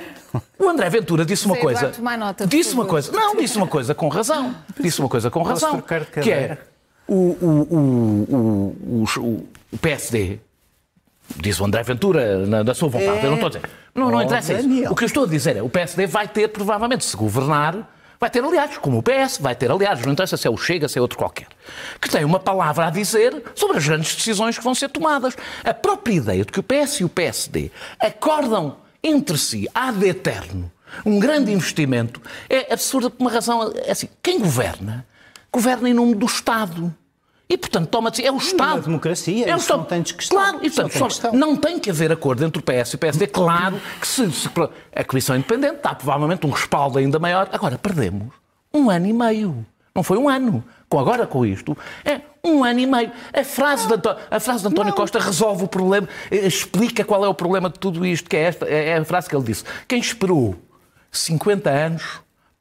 o 0.58 0.68
André 0.68 0.88
Ventura 0.88 1.26
disse 1.26 1.44
uma 1.44 1.56
Zé 1.56 1.60
coisa. 1.60 1.92
Nota, 2.16 2.46
disse 2.46 2.74
uma 2.74 2.86
coisa. 2.86 3.12
Não, 3.12 3.36
disse 3.36 3.56
uma 3.56 3.66
coisa 3.66 3.94
com 3.94 4.08
razão. 4.08 4.54
Disse 4.80 5.00
uma 5.00 5.08
coisa 5.08 5.30
com 5.30 5.42
razão. 5.42 5.80
Que 5.82 5.94
é 5.94 6.00
cadeira? 6.00 6.71
O, 7.08 7.14
o, 7.14 8.74
o, 8.98 9.46
o, 9.72 9.78
PSD. 9.78 10.38
Diz 11.36 11.60
o 11.60 11.64
André 11.64 11.82
Ventura 11.82 12.46
na, 12.46 12.64
na 12.64 12.74
sua 12.74 12.88
vontade. 12.88 13.24
Eu 13.24 13.30
não 13.30 13.34
estou 13.34 13.46
a 13.46 13.50
dizer. 13.50 13.70
Não, 13.94 14.10
não 14.10 14.18
Oh, 14.18 14.22
interessa 14.22 14.54
isso. 14.54 14.62
Daniel. 14.62 14.92
O 14.92 14.94
que 14.96 15.04
eu 15.04 15.06
estou 15.06 15.24
a 15.24 15.26
dizer 15.26 15.56
é 15.56 15.62
o 15.62 15.68
PSD 15.68 16.06
vai 16.06 16.28
ter, 16.28 16.48
provavelmente, 16.48 17.04
se 17.04 17.16
governar, 17.16 17.88
vai 18.20 18.30
ter 18.30 18.42
aliados, 18.44 18.78
como 18.78 18.98
o 18.98 19.02
PS, 19.02 19.38
vai 19.38 19.54
ter 19.54 19.70
aliados, 19.70 20.04
não 20.04 20.12
interessa 20.12 20.36
se 20.36 20.46
é 20.46 20.50
o 20.50 20.56
Chega, 20.56 20.88
se 20.88 20.98
é 20.98 21.02
outro 21.02 21.18
qualquer, 21.18 21.48
que 22.00 22.08
tem 22.08 22.24
uma 22.24 22.38
palavra 22.38 22.86
a 22.86 22.90
dizer 22.90 23.42
sobre 23.54 23.78
as 23.78 23.86
grandes 23.86 24.14
decisões 24.14 24.56
que 24.56 24.64
vão 24.64 24.74
ser 24.74 24.88
tomadas. 24.90 25.36
A 25.64 25.74
própria 25.74 26.14
ideia 26.14 26.44
de 26.44 26.52
que 26.52 26.60
o 26.60 26.62
PS 26.62 27.00
e 27.00 27.04
o 27.04 27.08
PSD 27.08 27.70
acordam 27.98 28.76
entre 29.02 29.36
si, 29.36 29.68
ad 29.74 30.06
eterno, 30.06 30.70
um 31.04 31.18
grande 31.18 31.50
investimento, 31.50 32.20
é 32.48 32.72
absurda 32.72 33.10
por 33.10 33.20
uma 33.24 33.30
razão. 33.30 33.72
É 33.84 33.90
assim, 33.90 34.08
quem 34.22 34.38
governa, 34.38 35.04
governa 35.52 35.88
em 35.88 35.94
nome 35.94 36.14
do 36.14 36.26
Estado. 36.26 36.94
E, 37.48 37.58
portanto, 37.58 37.88
toma-se. 37.88 38.24
É 38.24 38.32
o 38.32 38.36
Estado. 38.38 38.82
democracia, 38.82 39.46
é 39.46 39.54
o 39.54 39.58
Estado. 39.58 39.78
não 39.80 39.84
tem 39.84 40.00
discussão. 40.02 40.38
Claro, 40.38 40.58
e, 40.62 40.68
não 40.68 40.74
portanto, 40.74 40.92
tem 40.92 41.10
só- 41.10 41.32
não 41.32 41.56
tem 41.56 41.78
que 41.78 41.90
haver 41.90 42.10
acordo 42.10 42.44
entre 42.44 42.60
o 42.60 42.62
PS 42.62 42.92
e 42.92 42.96
o 42.96 42.98
PSD. 42.98 43.26
Claro 43.26 43.78
que 44.00 44.06
se, 44.08 44.30
se- 44.32 44.48
a 44.94 45.04
Comissão 45.04 45.36
Independente 45.36 45.80
dá 45.82 45.94
provavelmente 45.94 46.46
um 46.46 46.50
respaldo 46.50 46.98
ainda 46.98 47.18
maior. 47.18 47.48
Agora, 47.52 47.76
perdemos 47.76 48.32
um 48.72 48.88
ano 48.88 49.06
e 49.06 49.12
meio. 49.12 49.66
Não 49.94 50.02
foi 50.02 50.16
um 50.16 50.28
ano. 50.30 50.64
Com, 50.88 50.98
agora 50.98 51.26
com 51.26 51.44
isto, 51.44 51.76
é 52.04 52.20
um 52.42 52.64
ano 52.64 52.80
e 52.80 52.86
meio. 52.86 53.10
A 53.34 53.44
frase, 53.44 53.86
de, 53.86 53.94
Anto- 53.94 54.16
a 54.30 54.40
frase 54.40 54.62
de 54.62 54.68
António 54.68 54.94
Costa 54.94 55.18
resolve 55.18 55.64
o 55.64 55.68
problema, 55.68 56.08
eh, 56.30 56.46
explica 56.46 57.04
qual 57.04 57.22
é 57.24 57.28
o 57.28 57.34
problema 57.34 57.68
de 57.68 57.78
tudo 57.78 58.04
isto, 58.06 58.28
que 58.30 58.36
é 58.36 58.42
esta, 58.44 58.66
é 58.66 58.96
a 58.96 59.04
frase 59.04 59.28
que 59.28 59.36
ele 59.36 59.44
disse. 59.44 59.64
Quem 59.86 59.98
esperou 60.00 60.54
50 61.10 61.68
anos 61.70 62.02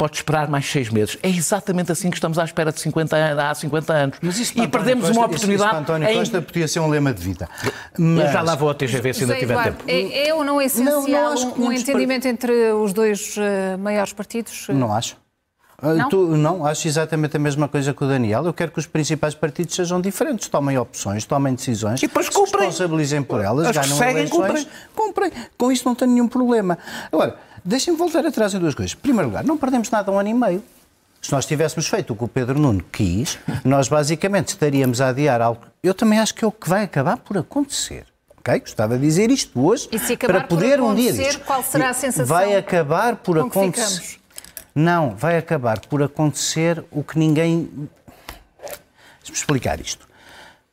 pode 0.01 0.15
esperar 0.15 0.49
mais 0.49 0.65
6 0.65 0.89
meses. 0.89 1.15
É 1.21 1.29
exatamente 1.29 1.91
assim 1.91 2.09
que 2.09 2.17
estamos 2.17 2.39
à 2.39 2.43
espera 2.43 2.71
de 2.71 2.81
50 2.81 3.15
anos, 3.15 3.37
há 3.43 3.53
50 3.53 3.93
anos. 3.93 4.17
Isso 4.23 4.53
e 4.59 4.67
perdemos 4.67 5.05
Costa- 5.05 5.19
uma 5.19 5.25
isso- 5.27 5.35
oportunidade. 5.35 5.53
Isso, 5.53 5.69
para 5.69 5.77
António 5.95 6.09
em- 6.09 6.17
Costa 6.17 6.41
podia 6.41 6.67
ser 6.67 6.79
um 6.79 6.87
lema 6.89 7.13
de 7.13 7.21
vida. 7.21 7.47
Eu 7.63 7.71
Mas, 7.99 8.31
já 8.31 8.41
lá 8.41 8.55
vou 8.55 8.67
ao 8.67 8.73
TGV 8.73 9.13
se 9.13 9.21
ainda 9.21 9.35
tiver 9.35 9.53
Eduardo, 9.53 9.77
tempo. 9.77 9.83
É, 9.87 10.27
é 10.29 10.33
ou 10.33 10.43
não 10.43 10.59
essencial 10.59 11.01
Não, 11.03 11.07
não 11.07 11.27
acho 11.33 11.51
que 11.51 11.61
um, 11.61 11.67
um 11.67 11.71
entendimento 11.71 12.27
entre 12.27 12.51
os 12.71 12.93
dois 12.93 13.35
eh, 13.37 13.77
maiores 13.77 14.11
partidos? 14.11 14.65
Não 14.69 14.91
acho. 14.91 15.15
Ah, 15.83 15.93
Não? 15.93 16.09
tu- 16.09 16.27
não, 16.37 16.65
acho 16.65 16.87
exatamente 16.87 17.37
a 17.37 17.39
mesma 17.39 17.67
coisa 17.67 17.93
que 17.93 18.03
o 18.03 18.07
Daniel. 18.07 18.43
Eu 18.45 18.53
quero 18.53 18.71
que 18.71 18.79
os 18.79 18.87
principais 18.87 19.33
partidos 19.35 19.75
sejam 19.75 20.01
diferentes, 20.01 20.47
tomem 20.47 20.77
opções, 20.79 21.25
tomem 21.25 21.53
decisões, 21.55 22.01
E 22.01 22.07
depois 22.07 22.25
se 22.27 22.31
cumprem. 22.31 22.65
responsabilizem 22.67 23.21
por 23.23 23.39
elas, 23.39 23.67
As 23.67 23.77
que 23.77 23.83
ganham 23.83 23.97
seguem, 23.97 24.13
eleições, 24.17 24.67
cumprem. 24.95 25.31
Com 25.57 25.71
isso 25.71 25.87
não 25.87 25.93
tenho 25.95 26.11
nenhum 26.11 26.27
problema. 26.27 26.77
Agora, 27.11 27.35
deixem-me 27.63 27.97
voltar 27.97 28.25
atrás 28.25 28.53
em 28.53 28.59
duas 28.59 28.75
coisas. 28.75 28.93
Em 28.93 28.97
primeiro 28.97 29.27
lugar, 29.27 29.43
não 29.43 29.57
perdemos 29.57 29.89
nada 29.89 30.11
um 30.11 30.19
ano 30.19 30.29
e 30.29 30.33
meio. 30.33 30.63
Se 31.21 31.31
nós 31.31 31.45
tivéssemos 31.45 31.87
feito 31.87 32.13
o 32.13 32.15
que 32.15 32.23
o 32.23 32.27
Pedro 32.27 32.57
Nuno 32.59 32.83
quis, 32.91 33.37
nós 33.63 33.87
basicamente 33.87 34.49
estaríamos 34.49 34.99
a 35.01 35.09
adiar 35.09 35.41
algo. 35.41 35.61
Eu 35.83 35.93
também 35.93 36.19
acho 36.19 36.33
que 36.33 36.43
é 36.43 36.47
o 36.47 36.51
que 36.51 36.67
vai 36.67 36.83
acabar 36.83 37.17
por 37.17 37.37
acontecer. 37.37 38.05
Ok? 38.37 38.59
Gostava 38.61 38.95
de 38.95 39.01
dizer 39.01 39.29
isto 39.29 39.63
hoje 39.63 39.87
E 39.91 39.99
se 39.99 40.13
acabar 40.13 40.33
para 40.33 40.47
poder 40.47 40.79
por 40.79 40.85
um 40.85 40.95
dia 40.95 41.11
acontecer, 41.11 41.29
disto. 41.29 41.45
qual 41.45 41.63
será 41.63 41.89
a 41.89 41.93
sensação 41.93 42.25
Vai 42.25 42.55
acabar 42.55 43.17
por 43.17 43.37
acontecer. 43.37 44.19
Não, 44.73 45.15
vai 45.15 45.37
acabar 45.37 45.79
por 45.81 46.01
acontecer 46.01 46.83
o 46.89 47.03
que 47.03 47.19
ninguém. 47.19 47.69
Deixa-me 49.19 49.37
explicar 49.37 49.79
isto. 49.79 50.07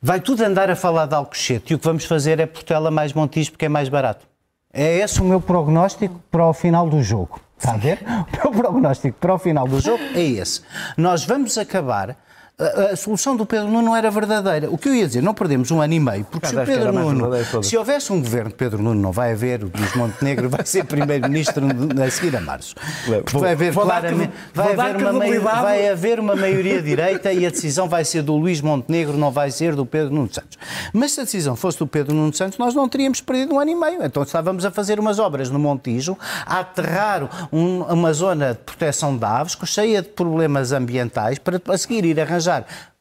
Vai 0.01 0.19
tudo 0.21 0.41
andar 0.43 0.71
a 0.71 0.75
falar 0.75 1.05
de 1.05 1.13
Alcochete 1.13 1.73
e 1.73 1.75
o 1.75 1.79
que 1.79 1.85
vamos 1.85 2.05
fazer 2.05 2.39
é 2.39 2.45
Portela 2.45 2.89
mais 2.89 3.11
Montijo 3.13 3.51
porque 3.51 3.65
é 3.65 3.69
mais 3.69 3.89
barato. 3.89 4.25
É 4.71 4.97
esse 4.97 5.19
o 5.19 5.25
meu 5.25 5.41
prognóstico 5.41 6.21
para 6.29 6.45
o 6.45 6.53
final 6.53 6.87
do 6.87 7.01
jogo. 7.01 7.39
Está 7.57 7.73
a 7.73 7.77
ver? 7.77 7.99
O 8.45 8.51
meu 8.51 8.61
prognóstico 8.63 9.17
para 9.19 9.33
o 9.33 9.39
final 9.39 9.67
do 9.67 9.79
jogo 9.79 10.03
é 10.13 10.21
esse. 10.21 10.61
Nós 10.95 11.25
vamos 11.25 11.57
acabar. 11.57 12.15
A, 12.59 12.91
a 12.91 12.95
solução 12.95 13.35
do 13.37 13.45
Pedro 13.45 13.67
Nuno 13.67 13.81
não 13.83 13.95
era 13.95 14.11
verdadeira. 14.11 14.69
O 14.69 14.77
que 14.77 14.89
eu 14.89 14.93
ia 14.93 15.07
dizer, 15.07 15.21
não 15.23 15.33
perdemos 15.33 15.71
um 15.71 15.81
ano 15.81 15.93
e 15.93 15.99
meio, 15.99 16.25
porque 16.25 16.45
se 16.47 16.55
o 16.57 16.65
Pedro 16.65 16.91
Nuno. 16.91 17.29
Se 17.63 17.77
houvesse 17.77 18.11
um 18.11 18.19
governo 18.21 18.49
de 18.49 18.55
Pedro 18.55 18.83
Nuno, 18.83 18.99
não 19.01 19.11
vai 19.13 19.31
haver, 19.31 19.63
o 19.63 19.71
Luís 19.73 19.95
Montenegro 19.95 20.49
vai 20.49 20.65
ser 20.65 20.83
primeiro-ministro 20.83 21.65
a 22.05 22.11
seguir 22.11 22.35
a 22.35 22.41
março. 22.41 22.75
Porque 23.23 23.37
vai 23.37 23.53
haver 23.53 23.71
Vou 23.71 23.85
claramente. 23.85 24.33
Vai 24.53 24.73
haver, 24.73 24.95
uma 24.97 25.13
mai- 25.13 25.19
credibilidade. 25.29 25.61
vai 25.61 25.89
haver 25.89 26.19
uma 26.19 26.35
maioria 26.35 26.81
direita 26.81 27.31
e 27.31 27.45
a 27.45 27.49
decisão 27.49 27.87
vai 27.87 28.03
ser 28.03 28.23
do 28.23 28.35
Luís 28.35 28.59
Montenegro, 28.59 29.17
não 29.17 29.31
vai 29.31 29.51
ser 29.51 29.73
do 29.75 29.85
Pedro 29.85 30.13
Nuno 30.13 30.29
Santos. 30.33 30.57
Mas 30.91 31.13
se 31.13 31.21
a 31.21 31.23
decisão 31.23 31.55
fosse 31.55 31.79
do 31.79 31.87
Pedro 31.87 32.13
Nuno 32.13 32.33
Santos, 32.33 32.57
nós 32.57 32.75
não 32.75 32.89
teríamos 32.89 33.21
perdido 33.21 33.55
um 33.55 33.59
ano 33.59 33.71
e 33.71 33.75
meio. 33.75 34.03
Então 34.03 34.21
estávamos 34.23 34.65
a 34.65 34.71
fazer 34.71 34.99
umas 34.99 35.17
obras 35.17 35.49
no 35.49 35.59
Montijo, 35.59 36.17
a 36.45 36.59
aterrar 36.59 37.47
um- 37.53 37.83
uma 37.83 38.11
zona 38.11 38.51
de 38.53 38.59
proteção 38.59 39.15
de 39.15 39.23
aves 39.23 39.57
cheia 39.65 40.01
de 40.01 40.09
problemas 40.09 40.71
ambientais 40.73 41.37
para 41.39 41.61
a 41.69 41.77
seguir 41.77 42.03
ir 42.03 42.19
arranjar 42.19 42.48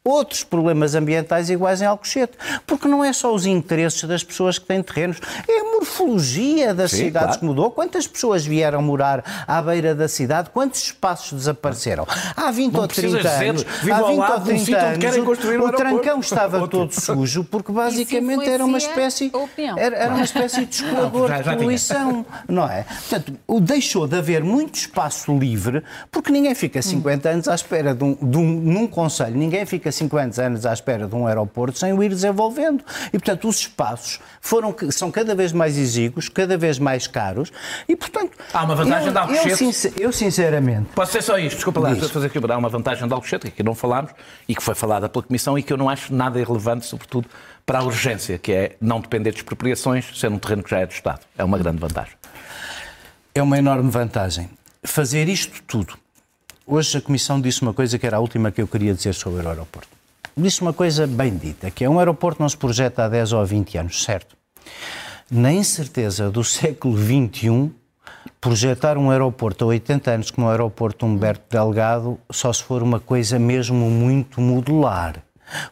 outros 0.05 0.43
problemas 0.43 0.95
ambientais 0.95 1.51
iguais 1.51 1.83
em 1.83 1.87
Alcochete. 1.87 2.37
Porque 2.67 2.89
não 2.89 3.05
é 3.05 3.13
só 3.13 3.35
os 3.35 3.47
interesses 3.47 4.03
das 4.05 4.25
pessoas 4.25 4.59
que 4.59 4.67
têm 4.67 4.83
terrenos, 4.83 5.19
é 5.47 5.61
a 5.61 5.65
morfologia 5.79 6.75
das 6.75 6.91
Sim, 6.91 6.97
cidades 7.05 7.27
claro. 7.29 7.39
que 7.41 7.45
mudou. 7.45 7.71
Quantas 7.71 8.07
pessoas 8.07 8.45
vieram 8.45 8.83
morar 8.83 9.45
à 9.47 9.61
beira 9.63 9.95
da 9.95 10.09
cidade? 10.09 10.51
Quantos 10.51 10.83
espaços 10.83 11.33
desapareceram? 11.39 12.07
Há 12.37 12.51
20 12.51 12.73
Não 12.73 12.81
ou 12.83 12.89
30 12.89 13.01
precisas 13.19 13.33
dizer, 13.33 13.49
anos, 13.51 13.67
há 13.91 13.97
ao 13.99 14.09
20 14.09 14.19
lado 14.19 14.33
ou 14.33 14.39
de 14.39 14.43
um 14.43 14.45
30 14.45 14.59
sítio 14.65 14.77
onde 14.77 15.07
anos, 15.07 15.19
um 15.19 15.65
o 15.67 15.73
trancão 15.73 16.21
estava 16.21 16.69
todo 16.69 16.93
sujo 16.93 17.45
porque 17.45 17.73
basicamente 17.73 18.49
era 18.49 18.65
uma 18.65 18.79
espécie 18.79 19.31
era, 19.77 19.97
era 19.97 20.15
uma 20.15 20.25
espécie 20.25 20.65
de 20.67 20.75
escoador 20.83 21.31
de 21.33 21.57
poluição, 21.57 22.25
não 22.49 22.69
é? 22.69 22.85
Portanto, 22.85 23.33
o- 23.47 23.61
deixou 23.61 24.07
de 24.07 24.17
haver 24.17 24.43
muito 24.43 24.77
espaço 24.77 25.37
livre 25.37 25.83
porque 26.11 26.31
ninguém 26.33 26.55
fica 26.55 26.81
50 26.81 27.29
anos 27.29 27.49
à 27.49 27.55
espera 27.55 27.95
de 27.95 28.03
um, 28.05 28.15
de 28.15 28.39
um- 28.39 28.61
num 28.61 28.87
conselho, 28.87 29.37
ninguém 29.37 29.65
fica 29.67 29.91
50 29.93 30.41
anos 30.43 30.67
à 30.67 30.73
espera 30.73 31.07
de 31.07 31.15
um 31.15 31.27
aeroporto 31.27 31.79
sem 31.79 31.93
o 31.93 32.03
ir 32.03 32.09
desenvolvendo. 32.09 32.83
E 33.09 33.19
portanto, 33.19 33.49
os 33.49 33.57
espaços 33.61 34.21
foram 34.41 34.75
são 34.91 35.11
cada 35.11 35.35
vez 35.35 35.53
mais 35.53 35.68
exíguos, 35.77 36.29
cada 36.29 36.57
vez 36.57 36.79
mais 36.79 37.07
caros 37.07 37.51
e 37.89 37.95
portanto 37.97 38.37
Há 38.53 38.65
uma 38.65 38.75
vantagem 38.75 39.07
eu, 39.09 39.13
de 39.13 39.19
Alcochete. 39.19 39.49
eu, 39.51 39.57
sincer- 39.57 39.93
eu 39.99 40.13
sinceramente 40.13 40.89
Posso 40.95 41.13
ser 41.13 41.23
só 41.23 41.39
isto, 41.39 41.57
desculpa 41.57 41.81
lá, 41.81 41.95
fazer 41.97 42.27
aqui, 42.29 42.39
há 42.39 42.57
uma 42.57 42.69
vantagem 42.69 43.07
de 43.07 43.13
Alcochete, 43.13 43.51
que 43.51 43.63
não 43.63 43.75
falámos, 43.75 44.13
e 44.49 44.55
que 44.55 44.63
foi 44.63 44.75
falada 44.75 45.09
pela 45.09 45.23
Comissão, 45.23 45.59
e 45.59 45.63
que 45.63 45.73
eu 45.73 45.77
não 45.77 45.89
acho 45.91 46.15
nada 46.15 46.41
irrelevante, 46.41 46.87
sobretudo 46.87 47.29
para 47.67 47.81
a 47.81 47.83
urgência, 47.83 48.39
que 48.39 48.53
é 48.53 48.77
não 48.81 49.01
depender 49.01 49.31
de 49.33 49.39
expropriações, 49.39 50.19
ser 50.19 50.29
um 50.31 50.39
terreno 50.39 50.63
que 50.63 50.71
já 50.71 50.79
é 50.79 50.87
do 50.87 50.93
Estado. 50.93 51.21
É 51.37 51.45
uma 51.45 51.59
grande 51.59 51.79
vantagem. 51.79 52.15
É 53.35 53.43
uma 53.43 53.59
enorme 53.59 53.91
vantagem. 53.91 54.49
Fazer 54.83 55.29
isto 55.29 55.63
tudo. 55.65 55.95
Hoje 56.67 56.99
a 56.99 57.01
Comissão 57.01 57.41
disse 57.41 57.63
uma 57.63 57.75
coisa 57.75 57.99
que 57.99 58.07
era 58.07 58.17
a 58.17 58.21
última 58.21 58.51
que 58.51 58.61
eu 58.63 58.67
queria 58.67 58.95
dizer 58.95 59.13
sobre 59.15 59.45
o 59.45 59.49
aeroporto. 59.49 59.89
Disse 60.37 60.61
uma 60.63 60.73
coisa 60.73 61.07
bem 61.07 61.37
dita, 61.37 61.71
que 61.71 61.85
é 61.85 61.91
um 61.91 61.99
aeroporto 61.99 62.41
não 62.41 62.49
se 62.49 62.57
projeta 62.57 63.05
há 63.05 63.09
10 63.09 63.33
ou 63.33 63.45
20 63.45 63.79
anos, 63.79 64.03
certo? 64.05 64.37
Na 65.31 65.53
incerteza 65.53 66.31
do 66.31 66.43
século 66.43 66.97
XXI, 66.97 67.71
projetar 68.41 68.97
um 68.97 69.11
aeroporto 69.11 69.63
a 69.63 69.69
80 69.69 70.11
anos 70.11 70.31
como 70.31 70.47
o 70.47 70.51
aeroporto 70.51 71.05
Humberto 71.05 71.45
Delgado 71.51 72.19
só 72.31 72.51
se 72.51 72.63
for 72.63 72.83
uma 72.83 72.99
coisa 72.99 73.39
mesmo 73.39 73.91
muito 73.91 74.41
modular. 74.41 75.23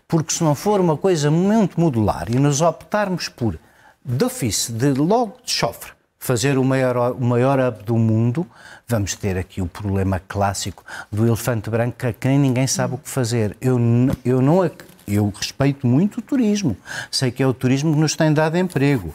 Porque 0.07 0.35
se 0.35 0.45
não 0.45 0.55
for 0.55 0.79
uma 0.79 0.95
coisa 0.95 1.31
muito 1.31 1.81
modular 1.81 2.27
e 2.31 2.39
nos 2.39 2.61
optarmos 2.61 3.31
por, 3.31 3.59
de 4.05 4.25
ofício, 4.27 4.75
de 4.75 4.93
logo 4.93 5.39
de 5.43 5.51
chofre, 5.51 5.93
fazer 6.19 6.59
o 6.59 6.65
maior, 6.65 7.13
o 7.13 7.25
maior 7.25 7.59
hub 7.59 7.83
do 7.83 7.97
mundo, 7.97 8.47
vamos 8.87 9.15
ter 9.15 9.39
aqui 9.39 9.63
o 9.63 9.67
problema 9.67 10.21
clássico 10.29 10.85
do 11.11 11.27
elefante 11.27 11.71
branco 11.71 12.07
a 12.07 12.13
quem 12.13 12.39
ninguém 12.39 12.67
sabe 12.67 12.97
o 12.97 12.99
que 12.99 13.09
fazer. 13.09 13.57
Eu, 13.59 13.79
eu 14.23 14.43
não 14.43 14.63
eu 15.07 15.33
respeito 15.37 15.87
muito 15.87 16.19
o 16.19 16.23
turismo. 16.23 16.77
Sei 17.11 17.31
que 17.31 17.43
é 17.43 17.47
o 17.47 17.55
turismo 17.55 17.93
que 17.95 18.01
nos 18.01 18.15
tem 18.15 18.33
dado 18.33 18.57
emprego. 18.57 19.15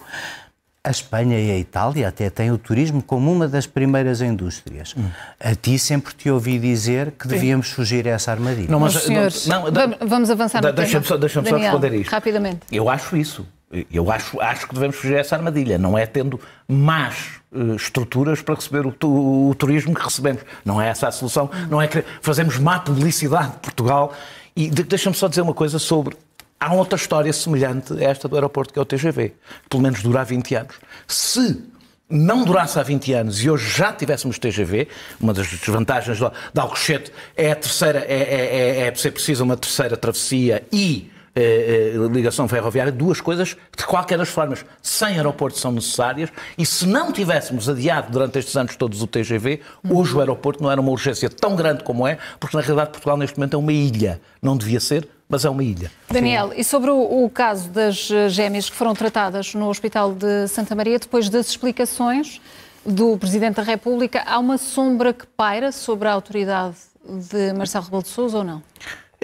A 0.83 0.89
Espanha 0.89 1.39
e 1.39 1.51
a 1.51 1.57
Itália 1.59 2.07
até 2.07 2.27
têm 2.31 2.49
o 2.49 2.57
turismo 2.57 3.03
como 3.03 3.31
uma 3.31 3.47
das 3.47 3.67
primeiras 3.67 4.19
indústrias. 4.19 4.95
A 5.39 5.53
ti 5.53 5.77
sempre 5.77 6.11
te 6.15 6.27
ouvi 6.27 6.57
dizer 6.57 7.11
que 7.11 7.27
devíamos 7.27 7.69
fugir 7.69 8.07
a 8.07 8.11
essa 8.11 8.31
armadilha. 8.31 8.67
Não, 8.67 8.79
Mas, 8.79 8.93
senhores, 8.93 9.45
vamos- 9.47 9.97
vamos 10.09 10.29
avançar 10.31 10.57
no 10.59 10.63
da- 10.63 10.71
Deixa-me 10.71 11.03
tema. 11.03 11.05
só, 11.05 11.17
deixa 11.17 11.43
só 11.45 11.55
responder 11.55 11.93
isto. 11.93 12.09
rapidamente. 12.09 12.61
Eu 12.71 12.89
acho 12.89 13.15
isso. 13.15 13.45
Eu 13.93 14.11
acho, 14.11 14.41
acho 14.41 14.67
que 14.67 14.73
devemos 14.73 14.95
fugir 14.97 15.15
a 15.15 15.19
essa 15.19 15.35
armadilha. 15.35 15.77
Não 15.77 15.95
é 15.97 16.05
tendo 16.07 16.39
más 16.67 17.39
eh, 17.53 17.75
estruturas 17.75 18.41
para 18.41 18.55
receber 18.55 18.85
o, 18.85 18.91
tu- 18.91 19.49
o 19.49 19.53
turismo 19.55 19.93
que 19.93 20.03
recebemos. 20.03 20.41
Não 20.65 20.81
é 20.81 20.89
essa 20.89 21.07
a 21.07 21.11
solução. 21.11 21.49
Não 21.69 21.79
é 21.81 21.87
que 21.87 22.03
fazemos 22.21 22.57
má 22.57 22.79
publicidade 22.79 23.51
de 23.51 23.57
Portugal. 23.59 24.13
E 24.55 24.69
de- 24.69 24.83
deixa-me 24.83 25.15
só 25.15 25.27
dizer 25.27 25.41
uma 25.41 25.53
coisa 25.53 25.79
sobre. 25.79 26.15
Há 26.59 26.73
outra 26.73 26.95
história 26.95 27.33
semelhante 27.33 27.93
a 27.93 28.03
esta 28.09 28.27
do 28.27 28.35
aeroporto, 28.35 28.71
que 28.71 28.77
é 28.77 28.81
o 28.81 28.85
TGV. 28.85 29.33
Pelo 29.69 29.81
menos 29.81 30.01
dura 30.03 30.21
há 30.21 30.23
20 30.23 30.53
anos. 30.55 30.75
Se 31.07 31.63
não 32.07 32.43
durasse 32.43 32.77
há 32.77 32.83
20 32.83 33.13
anos 33.13 33.41
e 33.43 33.49
hoje 33.49 33.69
já 33.77 33.91
tivéssemos 33.93 34.37
TGV, 34.37 34.87
uma 35.19 35.33
das 35.33 35.47
desvantagens 35.47 36.17
de 36.17 36.59
Alcochete 36.59 37.11
é 37.35 37.51
a 37.51 37.55
terceira, 37.55 37.99
é, 37.99 38.13
é, 38.13 38.81
é, 38.83 38.87
é 38.87 38.95
ser 38.95 39.11
preciso 39.11 39.43
uma 39.43 39.55
terceira 39.57 39.95
travessia 39.97 40.61
e 40.71 41.09
eh, 41.33 41.93
eh, 41.95 42.07
ligação 42.11 42.47
ferroviária, 42.47 42.91
duas 42.91 43.21
coisas 43.21 43.55
de 43.77 43.85
qualquer 43.85 44.17
das 44.17 44.27
formas, 44.27 44.65
sem 44.81 45.15
aeroporto 45.15 45.57
são 45.57 45.71
necessárias 45.71 46.29
e 46.57 46.65
se 46.65 46.85
não 46.85 47.11
tivéssemos 47.11 47.69
adiado 47.69 48.11
durante 48.11 48.37
estes 48.37 48.55
anos 48.57 48.75
todos 48.75 49.01
o 49.01 49.07
TGV, 49.07 49.61
hoje 49.89 50.13
o 50.13 50.19
aeroporto 50.19 50.61
não 50.61 50.69
era 50.69 50.81
uma 50.81 50.91
urgência 50.91 51.29
tão 51.29 51.55
grande 51.55 51.83
como 51.83 52.05
é, 52.05 52.17
porque 52.39 52.57
na 52.57 52.61
realidade 52.61 52.91
Portugal 52.91 53.15
neste 53.15 53.37
momento 53.37 53.53
é 53.53 53.57
uma 53.57 53.71
ilha. 53.71 54.19
Não 54.41 54.57
devia 54.57 54.79
ser, 54.79 55.07
mas 55.29 55.45
é 55.45 55.49
uma 55.49 55.63
ilha. 55.63 55.89
Daniel, 56.09 56.49
Sim. 56.49 56.55
e 56.57 56.63
sobre 56.65 56.91
o, 56.91 57.23
o, 57.23 57.29
caso 57.29 57.69
das 57.69 58.09
gêmeas 58.27 58.69
que 58.69 58.75
foram 58.75 58.93
tratadas 58.93 59.53
no 59.53 59.69
Hospital 59.69 60.13
de 60.13 60.47
Santa 60.49 60.75
Maria, 60.75 60.99
depois 60.99 61.29
das 61.29 61.47
explicações 61.47 62.41
do 62.85 63.17
Presidente 63.17 63.55
da 63.55 63.63
República, 63.63 64.23
há 64.25 64.37
uma 64.37 64.57
sombra 64.57 65.13
que 65.13 65.25
paira 65.25 65.71
sobre 65.71 66.09
a 66.09 66.11
autoridade 66.11 66.75
de 67.07 67.53
Marcelo 67.53 67.85
Rebelo 67.85 68.03
de 68.03 68.09
Sousa 68.09 68.39
ou 68.39 68.43
não? 68.43 68.61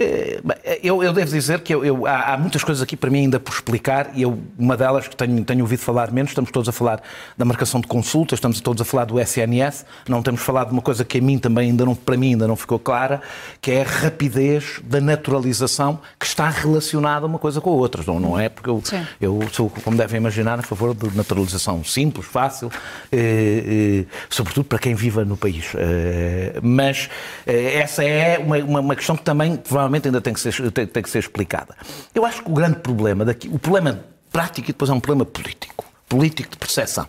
Eh, 0.00 0.40
eu, 0.80 1.02
eu, 1.02 1.12
devo 1.12 1.28
dizer 1.28 1.60
que 1.60 1.74
eu, 1.74 1.84
eu, 1.84 2.06
há, 2.06 2.34
há, 2.34 2.38
muitas 2.38 2.62
coisas 2.62 2.80
aqui 2.80 2.96
para 2.96 3.10
mim 3.10 3.22
ainda 3.22 3.40
por 3.40 3.52
explicar 3.52 4.12
e 4.14 4.22
eu, 4.22 4.38
uma 4.56 4.76
delas 4.76 5.08
que 5.08 5.16
tenho, 5.16 5.44
tenho 5.44 5.60
ouvido 5.62 5.80
falar 5.80 6.12
menos, 6.12 6.30
estamos 6.30 6.52
todos 6.52 6.68
a 6.68 6.72
falar 6.72 7.02
da 7.36 7.44
marcação 7.44 7.80
de 7.80 7.88
consultas, 7.88 8.36
estamos 8.36 8.60
todos 8.60 8.80
a 8.80 8.84
falar 8.84 9.06
do 9.06 9.18
SNS, 9.18 9.84
não 10.08 10.22
temos 10.22 10.40
falado 10.40 10.68
de 10.68 10.72
uma 10.74 10.82
coisa 10.82 11.04
que 11.04 11.18
a 11.18 11.20
mim 11.20 11.36
também 11.36 11.70
ainda 11.70 11.84
não, 11.84 11.96
para 11.96 12.16
mim 12.16 12.28
ainda 12.28 12.46
não 12.46 12.54
ficou 12.54 12.78
clara, 12.78 13.20
que 13.60 13.72
é 13.72 13.82
a 13.82 13.84
rapidez 13.84 14.80
da 14.84 15.00
naturalização 15.00 15.98
que 16.16 16.26
está 16.26 16.48
relacionada 16.48 17.26
uma 17.26 17.40
coisa 17.40 17.60
com 17.60 17.70
a 17.70 17.74
outra, 17.74 18.04
não, 18.06 18.20
não 18.20 18.38
é? 18.38 18.48
Porque 18.48 18.70
eu, 18.70 18.80
eu 19.20 19.40
sou, 19.50 19.68
como 19.68 19.96
devem 19.96 20.18
imaginar, 20.18 20.60
a 20.60 20.62
favor 20.62 20.94
de 20.94 21.16
naturalização 21.16 21.82
simples, 21.82 22.24
fácil, 22.24 22.70
eh, 23.10 24.04
eh, 24.06 24.14
sobretudo 24.30 24.66
para 24.66 24.78
quem 24.78 24.94
viva 24.94 25.24
no 25.24 25.36
país. 25.36 25.72
Eh, 25.74 26.60
mas 26.62 27.10
eh, 27.44 27.80
essa 27.80 28.04
é 28.04 28.38
uma, 28.38 28.58
uma, 28.58 28.80
uma 28.80 28.94
questão 28.94 29.16
que 29.16 29.24
também 29.24 29.56
provavelmente 29.56 29.87
provavelmente 29.88 30.08
ainda 30.08 30.20
tem 30.20 30.34
que 30.34 30.40
ser, 30.40 30.70
tem, 30.70 30.86
tem 30.86 31.02
que 31.02 31.10
ser 31.10 31.18
explicada. 31.18 31.74
Eu 32.14 32.24
acho 32.24 32.42
que 32.42 32.50
o 32.50 32.54
grande 32.54 32.78
problema 32.78 33.24
daqui, 33.24 33.48
o 33.48 33.58
problema 33.58 34.04
prático 34.30 34.68
e 34.68 34.72
depois 34.72 34.90
é 34.90 34.92
um 34.92 35.00
problema 35.00 35.24
político, 35.24 35.84
político 36.08 36.50
de 36.50 36.58
percepção. 36.58 37.08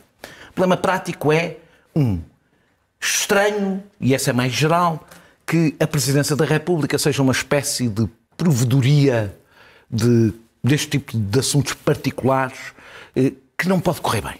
O 0.49 0.53
problema 0.53 0.77
prático 0.77 1.31
é, 1.31 1.57
um, 1.95 2.19
estranho, 2.99 3.83
e 3.99 4.15
essa 4.15 4.29
é 4.29 4.33
mais 4.33 4.53
geral, 4.53 5.05
que 5.45 5.75
a 5.79 5.87
Presidência 5.87 6.35
da 6.35 6.45
República 6.45 6.97
seja 6.97 7.21
uma 7.21 7.31
espécie 7.31 7.89
de 7.89 8.07
provedoria 8.37 9.35
de, 9.89 10.33
deste 10.63 10.91
tipo 10.91 11.17
de 11.17 11.39
assuntos 11.39 11.73
particulares 11.73 12.57
eh, 13.15 13.33
que 13.57 13.67
não 13.67 13.79
pode 13.79 13.99
correr 14.01 14.21
bem. 14.21 14.35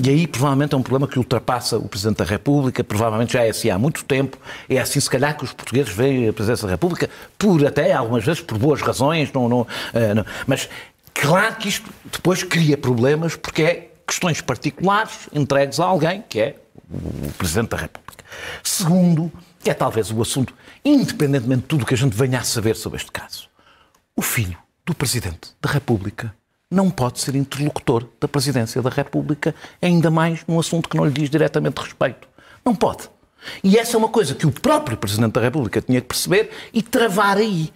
E 0.00 0.08
aí, 0.08 0.26
provavelmente, 0.28 0.74
é 0.74 0.78
um 0.78 0.82
problema 0.82 1.08
que 1.08 1.18
ultrapassa 1.18 1.76
o 1.76 1.88
Presidente 1.88 2.18
da 2.18 2.24
República, 2.24 2.84
provavelmente 2.84 3.32
já 3.32 3.42
é 3.42 3.50
assim 3.50 3.68
há 3.68 3.76
muito 3.76 4.04
tempo. 4.04 4.38
É 4.68 4.78
assim, 4.78 5.00
se 5.00 5.10
calhar, 5.10 5.36
que 5.36 5.42
os 5.42 5.52
portugueses 5.52 5.92
veem 5.92 6.28
a 6.28 6.32
Presidência 6.32 6.66
da 6.66 6.72
República, 6.72 7.10
por 7.36 7.66
até, 7.66 7.92
algumas 7.92 8.24
vezes, 8.24 8.40
por 8.40 8.56
boas 8.56 8.80
razões, 8.80 9.32
não, 9.32 9.48
não, 9.48 9.60
uh, 9.62 9.66
não. 10.14 10.24
mas 10.46 10.68
claro 11.12 11.56
que 11.56 11.68
isto 11.68 11.90
depois 12.12 12.44
cria 12.44 12.78
problemas, 12.78 13.34
porque 13.34 13.62
é 13.62 13.90
questões 14.06 14.40
particulares 14.40 15.28
entregues 15.32 15.80
a 15.80 15.86
alguém, 15.86 16.22
que 16.28 16.40
é 16.40 16.56
o 16.88 17.32
Presidente 17.32 17.70
da 17.70 17.76
República. 17.78 18.24
Segundo, 18.62 19.32
é 19.64 19.74
talvez 19.74 20.12
o 20.12 20.22
assunto, 20.22 20.54
independentemente 20.84 21.62
de 21.62 21.66
tudo 21.66 21.82
o 21.82 21.86
que 21.86 21.94
a 21.94 21.96
gente 21.96 22.16
venha 22.16 22.38
a 22.38 22.44
saber 22.44 22.76
sobre 22.76 22.98
este 22.98 23.10
caso, 23.10 23.48
o 24.14 24.22
filho 24.22 24.56
do 24.86 24.94
Presidente 24.94 25.50
da 25.60 25.70
República 25.70 26.32
não 26.70 26.90
pode 26.90 27.20
ser 27.20 27.34
interlocutor 27.34 28.06
da 28.20 28.28
Presidência 28.28 28.82
da 28.82 28.90
República, 28.90 29.54
ainda 29.80 30.10
mais 30.10 30.44
num 30.46 30.60
assunto 30.60 30.88
que 30.88 30.96
não 30.96 31.06
lhe 31.06 31.12
diz 31.12 31.30
diretamente 31.30 31.80
respeito. 31.80 32.28
Não 32.64 32.74
pode. 32.74 33.08
E 33.64 33.78
essa 33.78 33.96
é 33.96 33.98
uma 33.98 34.08
coisa 34.08 34.34
que 34.34 34.46
o 34.46 34.52
próprio 34.52 34.96
Presidente 34.96 35.32
da 35.32 35.40
República 35.40 35.80
tinha 35.80 36.00
que 36.00 36.08
perceber 36.08 36.50
e 36.72 36.82
travar 36.82 37.38
aí. 37.38 37.72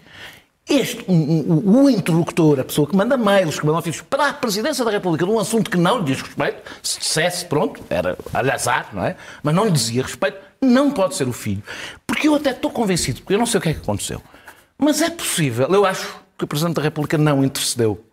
Este, 0.68 1.04
o, 1.08 1.90
interlocutor, 1.90 2.60
a 2.60 2.64
pessoa 2.64 2.86
que 2.86 2.94
manda 2.94 3.16
mails, 3.16 3.58
que 3.58 3.66
manda 3.66 3.78
ofícios 3.78 4.04
para 4.08 4.28
a 4.28 4.32
Presidência 4.32 4.84
da 4.84 4.92
República 4.92 5.24
de 5.24 5.30
um 5.30 5.38
assunto 5.38 5.68
que 5.68 5.76
não 5.76 5.98
lhe 5.98 6.04
diz 6.04 6.22
respeito, 6.22 6.62
se 6.82 7.00
dissesse, 7.00 7.46
pronto, 7.46 7.82
era 7.90 8.16
alhazar, 8.32 8.88
não 8.92 9.04
é? 9.04 9.16
Mas 9.42 9.54
não 9.54 9.64
lhe 9.64 9.72
dizia 9.72 10.02
respeito, 10.02 10.38
não 10.60 10.90
pode 10.90 11.16
ser 11.16 11.26
o 11.26 11.32
filho. 11.32 11.62
Porque 12.06 12.28
eu 12.28 12.36
até 12.36 12.50
estou 12.50 12.70
convencido, 12.70 13.20
porque 13.20 13.34
eu 13.34 13.38
não 13.38 13.46
sei 13.46 13.58
o 13.58 13.60
que 13.60 13.70
é 13.70 13.74
que 13.74 13.80
aconteceu, 13.80 14.22
mas 14.78 15.02
é 15.02 15.10
possível, 15.10 15.66
eu 15.68 15.84
acho 15.84 16.16
que 16.38 16.44
o 16.44 16.46
Presidente 16.46 16.76
da 16.76 16.82
República 16.82 17.18
não 17.18 17.44
intercedeu 17.44 18.04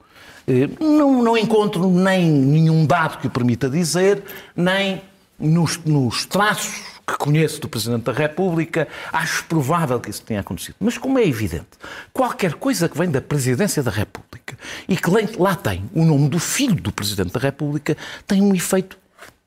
não, 0.80 1.22
não 1.24 1.38
encontro 1.38 1.90
nem 1.90 2.30
nenhum 2.30 2.86
dado 2.86 3.20
que 3.20 3.28
o 3.28 3.30
permita 3.30 3.70
dizer, 3.70 4.24
nem 4.56 5.02
nos, 5.40 5.78
nos 5.86 6.26
traços 6.26 6.82
que 7.08 7.18
conheço 7.18 7.60
do 7.60 7.68
Presidente 7.68 8.04
da 8.04 8.12
República, 8.12 8.88
acho 9.12 9.44
provável 9.46 10.00
que 10.00 10.10
isso 10.10 10.22
tenha 10.22 10.42
acontecido. 10.42 10.76
Mas 10.80 10.98
como 10.98 11.18
é 11.18 11.26
evidente, 11.26 11.68
qualquer 12.14 12.54
coisa 12.54 12.88
que 12.88 12.98
vem 12.98 13.10
da 13.10 13.22
Presidência 13.22 13.82
da 13.82 13.90
República 13.90 14.58
e 14.88 14.96
que 14.96 15.10
lá 15.38 15.56
tem 15.56 15.90
o 15.94 16.06
nome 16.06 16.30
do 16.30 16.40
filho 16.40 16.76
do 16.76 16.92
Presidente 16.92 17.32
da 17.32 17.40
República, 17.40 17.98
tem 18.28 18.42
um 18.42 18.54
efeito 18.54 18.98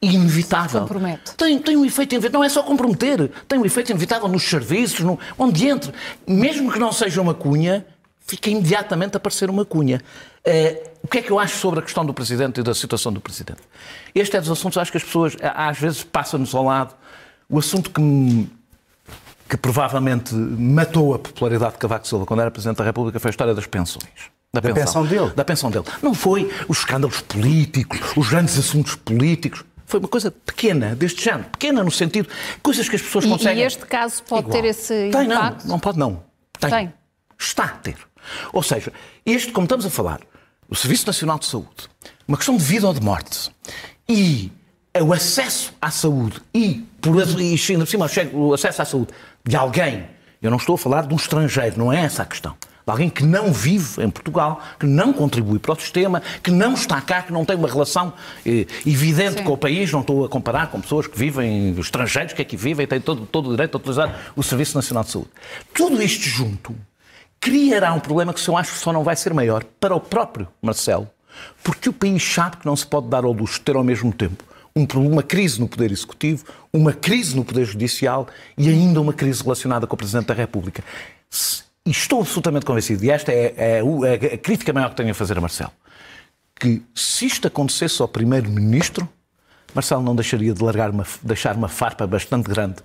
inevitável. 0.01 0.81
Compromete. 0.81 1.35
Tem, 1.37 1.59
tem 1.61 1.77
um 1.77 1.85
efeito 1.85 2.15
inevitável. 2.15 2.41
Não 2.41 2.45
é 2.45 2.49
só 2.49 2.63
comprometer, 2.63 3.31
tem 3.47 3.59
um 3.59 3.65
efeito 3.65 3.91
inevitável 3.91 4.29
nos 4.29 4.43
serviços, 4.43 5.01
no, 5.01 5.19
onde 5.39 5.69
entre. 5.69 5.93
Mesmo 6.27 6.73
que 6.73 6.79
não 6.79 6.93
seja 6.93 7.23
uma 7.23 7.35
cunha, 7.35 7.87
fica 8.27 8.51
imediatamente 8.51 9.15
a 9.15 9.19
aparecer 9.19 9.49
uma 9.49 9.65
cunha. 9.65 10.03
Uh, 10.47 10.91
o 11.03 11.09
que 11.09 11.19
é 11.19 11.23
que 11.23 11.31
eu 11.31 11.39
acho 11.39 11.57
sobre 11.59 11.81
a 11.81 11.83
questão 11.83 12.05
do 12.05 12.13
Presidente 12.13 12.61
e 12.61 12.63
da 12.63 12.75
situação 12.75 13.13
do 13.13 13.21
Presidente? 13.21 13.61
Este 14.15 14.37
é 14.37 14.41
dos 14.41 14.51
assuntos, 14.51 14.79
acho 14.79 14.91
que 14.91 14.99
as 14.99 15.05
pessoas 15.05 15.37
às 15.41 15.79
vezes 15.79 16.03
passam-nos 16.03 16.55
ao 16.55 16.65
lado. 16.65 16.95
O 17.49 17.59
assunto 17.59 17.91
que, 17.91 18.01
me, 18.01 18.51
que 19.49 19.57
provavelmente 19.57 20.35
matou 20.35 21.15
a 21.15 21.19
popularidade 21.19 21.73
de 21.73 21.79
Cavaco 21.79 22.07
Silva 22.07 22.25
quando 22.27 22.41
era 22.41 22.51
Presidente 22.51 22.79
da 22.79 22.85
República 22.85 23.21
foi 23.21 23.29
a 23.29 23.33
história 23.33 23.55
das 23.55 23.67
pensões. 23.67 24.31
Da, 24.53 24.61
da 24.61 24.73
pensão, 24.73 25.03
pensão 25.03 25.07
dele? 25.07 25.33
Da 25.35 25.45
pensão 25.45 25.71
dele. 25.71 25.85
Não 26.03 26.15
foi 26.15 26.51
os 26.69 26.79
escândalos 26.79 27.21
políticos, 27.21 28.01
os 28.17 28.29
grandes 28.29 28.59
assuntos 28.59 28.95
políticos. 28.97 29.65
Foi 29.87 29.99
uma 29.99 30.09
coisa 30.09 30.31
pequena, 30.31 30.95
deste 30.95 31.25
género. 31.25 31.45
Pequena 31.51 31.83
no 31.83 31.91
sentido, 31.91 32.29
coisas 32.63 32.89
que 32.89 32.97
as 32.97 33.03
pessoas 33.03 33.27
conseguem... 33.27 33.63
E 33.63 33.67
este 33.67 33.85
caso 33.87 34.23
pode 34.23 34.47
Igual. 34.47 34.63
ter 34.63 34.69
esse 34.69 35.11
Tem, 35.11 35.27
impacto? 35.27 35.65
Não, 35.65 35.73
não 35.73 35.79
pode 35.79 35.99
não. 35.99 36.23
Tem. 36.59 36.71
Tem. 36.71 36.95
Está 37.39 37.65
a 37.65 37.69
ter. 37.69 37.97
Ou 38.53 38.63
seja, 38.63 38.93
este, 39.27 39.53
como 39.53 39.65
estamos 39.65 39.85
a 39.85 39.91
falar, 39.91 40.21
o 40.73 40.75
Serviço 40.75 41.07
Nacional 41.07 41.39
de 41.39 41.45
Saúde, 41.45 41.69
uma 42.27 42.39
questão 42.39 42.57
de 42.57 42.65
vida 42.65 42.87
ou 42.87 42.95
de 42.95 43.03
morte, 43.03 43.51
e 44.09 44.51
o 45.03 45.13
acesso 45.13 45.71
à 45.79 45.91
saúde, 45.91 46.41
e, 46.55 46.87
por, 46.99 47.15
e 47.15 47.61
ainda 47.69 47.85
por 47.85 47.87
cima, 47.87 48.07
o 48.33 48.55
acesso 48.55 48.81
à 48.81 48.85
saúde 48.87 49.09
de 49.45 49.55
alguém, 49.55 50.07
eu 50.41 50.51
não 50.51 50.57
estou 50.57 50.77
a 50.77 50.79
falar 50.79 51.07
de 51.07 51.13
um 51.13 51.17
estrangeiro, 51.19 51.79
não 51.79 51.93
é 51.93 52.01
essa 52.01 52.23
a 52.23 52.25
questão. 52.25 52.57
De 52.87 52.91
alguém 52.91 53.11
que 53.11 53.23
não 53.23 53.53
vive 53.53 54.03
em 54.03 54.09
Portugal, 54.09 54.63
que 54.81 54.87
não 54.87 55.13
contribui 55.13 55.59
para 55.59 55.75
o 55.75 55.77
sistema, 55.77 56.23
que 56.43 56.51
não 56.51 56.73
está 56.73 57.03
cá, 57.03 57.21
que 57.21 57.35
não 57.35 57.45
tem 57.45 57.55
uma 57.55 57.69
relação 57.69 58.15
eh, 58.47 58.67
evidente 58.87 59.41
Sim. 59.41 59.45
com 59.45 59.53
o 59.53 59.59
país, 59.59 59.93
não 59.93 60.01
estou 60.01 60.25
a 60.25 60.29
comparar 60.29 60.69
com 60.69 60.81
pessoas 60.81 61.07
que 61.07 61.19
vivem, 61.19 61.79
estrangeiros 61.79 62.33
que 62.33 62.41
aqui 62.41 62.57
vivem, 62.57 62.87
têm 62.87 62.99
todo, 62.99 63.27
todo 63.27 63.49
o 63.49 63.51
direito 63.51 63.77
a 63.77 63.79
utilizar 63.79 64.33
o 64.35 64.43
Serviço 64.43 64.75
Nacional 64.75 65.05
de 65.05 65.11
Saúde. 65.11 65.29
Tudo 65.75 66.03
isto 66.03 66.25
junto 66.25 66.75
criará 67.43 67.93
um 67.93 67.99
problema 67.99 68.33
que 68.33 68.49
eu 68.49 68.57
acho 68.57 68.73
que 68.73 68.79
só 68.79 68.93
não 68.93 69.03
vai 69.03 69.17
ser 69.17 69.35
maior 69.35 69.65
para 69.81 69.97
o 69.97 70.01
próprio 70.01 70.47
Marcelo, 70.63 71.11
porque 71.63 71.89
o 71.89 71.93
país 71.93 72.23
sabe 72.23 72.59
que 72.59 72.65
não 72.65 72.77
se 72.77 72.87
pode 72.87 73.09
dar 73.09 73.25
ao 73.25 73.33
luxo 73.33 73.59
de 73.59 73.65
ter 73.65 73.75
ao 73.75 73.83
mesmo 73.83 74.13
tempo 74.13 74.45
um, 74.77 74.87
uma 75.01 75.25
crise 75.25 75.61
no 75.61 75.67
Poder 75.69 75.91
Executivo, 75.91 76.45
uma 76.73 76.93
crise 76.93 77.35
no 77.35 77.45
Poder 77.45 77.65
Judicial 77.65 78.29
e 78.57 78.69
ainda 78.69 79.01
uma 79.01 79.13
crise 79.13 79.43
relacionada 79.43 79.89
com 79.89 79.95
o 79.95 79.99
Presidente 79.99 80.27
da 80.27 80.35
República. 80.35 80.85
E 81.85 81.91
estou 81.91 82.21
absolutamente 82.21 82.65
convencido, 82.65 83.05
e 83.05 83.11
esta 83.11 83.33
é, 83.33 83.55
é, 83.57 83.81
é 83.81 84.35
a 84.35 84.39
crítica 84.39 84.73
maior 84.73 84.91
que 84.91 84.97
tenho 84.97 85.11
a 85.11 85.15
fazer 85.15 85.37
a 85.37 85.41
Marcelo, 85.41 85.73
que 86.55 86.81
se 86.95 87.27
isto 87.27 87.49
acontecesse 87.49 88.01
ao 88.01 88.07
Primeiro-Ministro, 88.07 89.09
Marcelo 89.75 90.01
não 90.01 90.15
deixaria 90.15 90.55
de 90.55 90.63
largar 90.63 90.91
uma, 90.91 91.05
deixar 91.21 91.57
uma 91.57 91.69
farpa 91.69 92.07
bastante 92.07 92.49
grande 92.49 92.77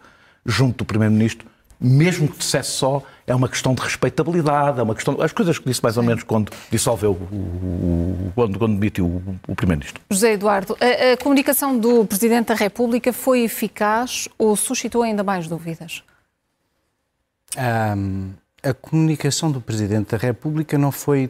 junto 0.44 0.80
do 0.80 0.86
Primeiro-Ministro 0.86 1.48
mesmo 1.80 2.28
que 2.28 2.38
dissesse 2.38 2.72
só, 2.72 3.04
é 3.26 3.36
uma 3.36 3.48
questão 3.48 3.74
de 3.74 3.82
respeitabilidade, 3.82 4.80
é 4.80 4.84
uma 4.84 4.96
questão. 4.96 5.22
As 5.22 5.32
coisas 5.32 5.60
que 5.60 5.66
disse 5.66 5.84
mais 5.84 5.98
ou 5.98 6.04
menos 6.04 6.24
quando 6.24 6.52
dissolveu, 6.72 7.12
o, 7.12 8.32
quando, 8.34 8.58
quando 8.58 8.74
demitiu 8.74 9.06
o, 9.06 9.40
o 9.48 9.56
Primeiro-Ministro. 9.56 10.02
José 10.10 10.34
Eduardo, 10.34 10.78
a, 10.80 11.14
a, 11.14 11.18
comunicação 11.18 11.78
do 11.78 12.06
Presidente 12.06 12.48
da 12.48 12.56
República 12.56 13.12
foi 13.12 13.42
eficaz 13.42 14.28
ou 14.38 14.56
suscitou 14.56 15.04
ainda 15.04 15.24
mais 15.24 15.48
dúvidas? 15.48 16.04
Um, 17.58 18.32
a 18.64 18.74
comunicação 18.74 19.52
do 19.52 19.62
Presidente 19.62 20.12
da 20.12 20.18
República 20.18 20.78
não 20.78 20.92
foi 20.92 21.30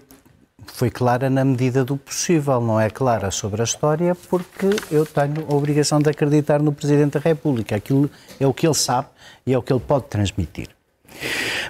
foi 0.74 0.90
clara 0.90 1.30
na 1.30 1.44
medida 1.44 1.84
do 1.84 1.98
possível, 1.98 2.62
não 2.62 2.80
é 2.80 2.90
clara 2.90 3.32
sobre 3.32 3.62
a 3.62 3.64
história, 3.64 4.16
porque 4.16 4.70
eu 4.92 5.06
tenho 5.06 5.46
a 5.50 5.54
obrigação 5.54 6.00
de 6.00 6.10
acreditar 6.10 6.62
no 6.62 6.72
Presidente 6.72 7.14
da 7.14 7.20
República. 7.20 7.76
Aquilo 7.76 8.10
é 8.40 8.46
o 8.46 8.54
que 8.54 8.68
ele 8.68 8.76
sabe 8.76 9.08
e 9.46 9.54
é 9.54 9.58
o 9.58 9.62
que 9.62 9.74
ele 9.74 9.80
pode 9.80 10.06
transmitir. 10.06 10.70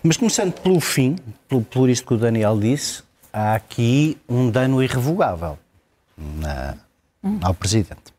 Mas 0.04 0.18
começando 0.18 0.54
pelo 0.54 0.80
fim, 0.80 1.16
pelo, 1.48 1.62
por 1.62 1.90
isto 1.90 2.06
que 2.06 2.14
o 2.14 2.18
Daniel 2.18 2.60
disse, 2.60 3.04
há 3.32 3.56
aqui 3.56 4.18
um 4.28 4.50
dano 4.50 4.84
irrevogável 4.84 5.58
na, 6.18 6.76
ao 7.42 7.54
Presidente. 7.54 8.16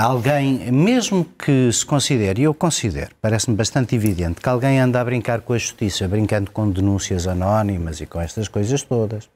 Alguém, 0.00 0.72
mesmo 0.72 1.24
que 1.24 1.70
se 1.72 1.84
considere, 1.84 2.40
e 2.40 2.44
eu 2.44 2.54
considero, 2.54 3.10
parece-me 3.20 3.54
bastante 3.54 3.94
evidente, 3.94 4.40
que 4.40 4.48
alguém 4.48 4.80
anda 4.80 5.00
a 5.00 5.04
brincar 5.04 5.42
com 5.42 5.52
a 5.52 5.58
justiça, 5.58 6.08
brincando 6.08 6.50
com 6.50 6.70
denúncias 6.70 7.26
anónimas 7.26 8.00
e 8.00 8.06
com 8.06 8.20
estas 8.20 8.48
coisas 8.48 8.82
todas, 8.82 9.28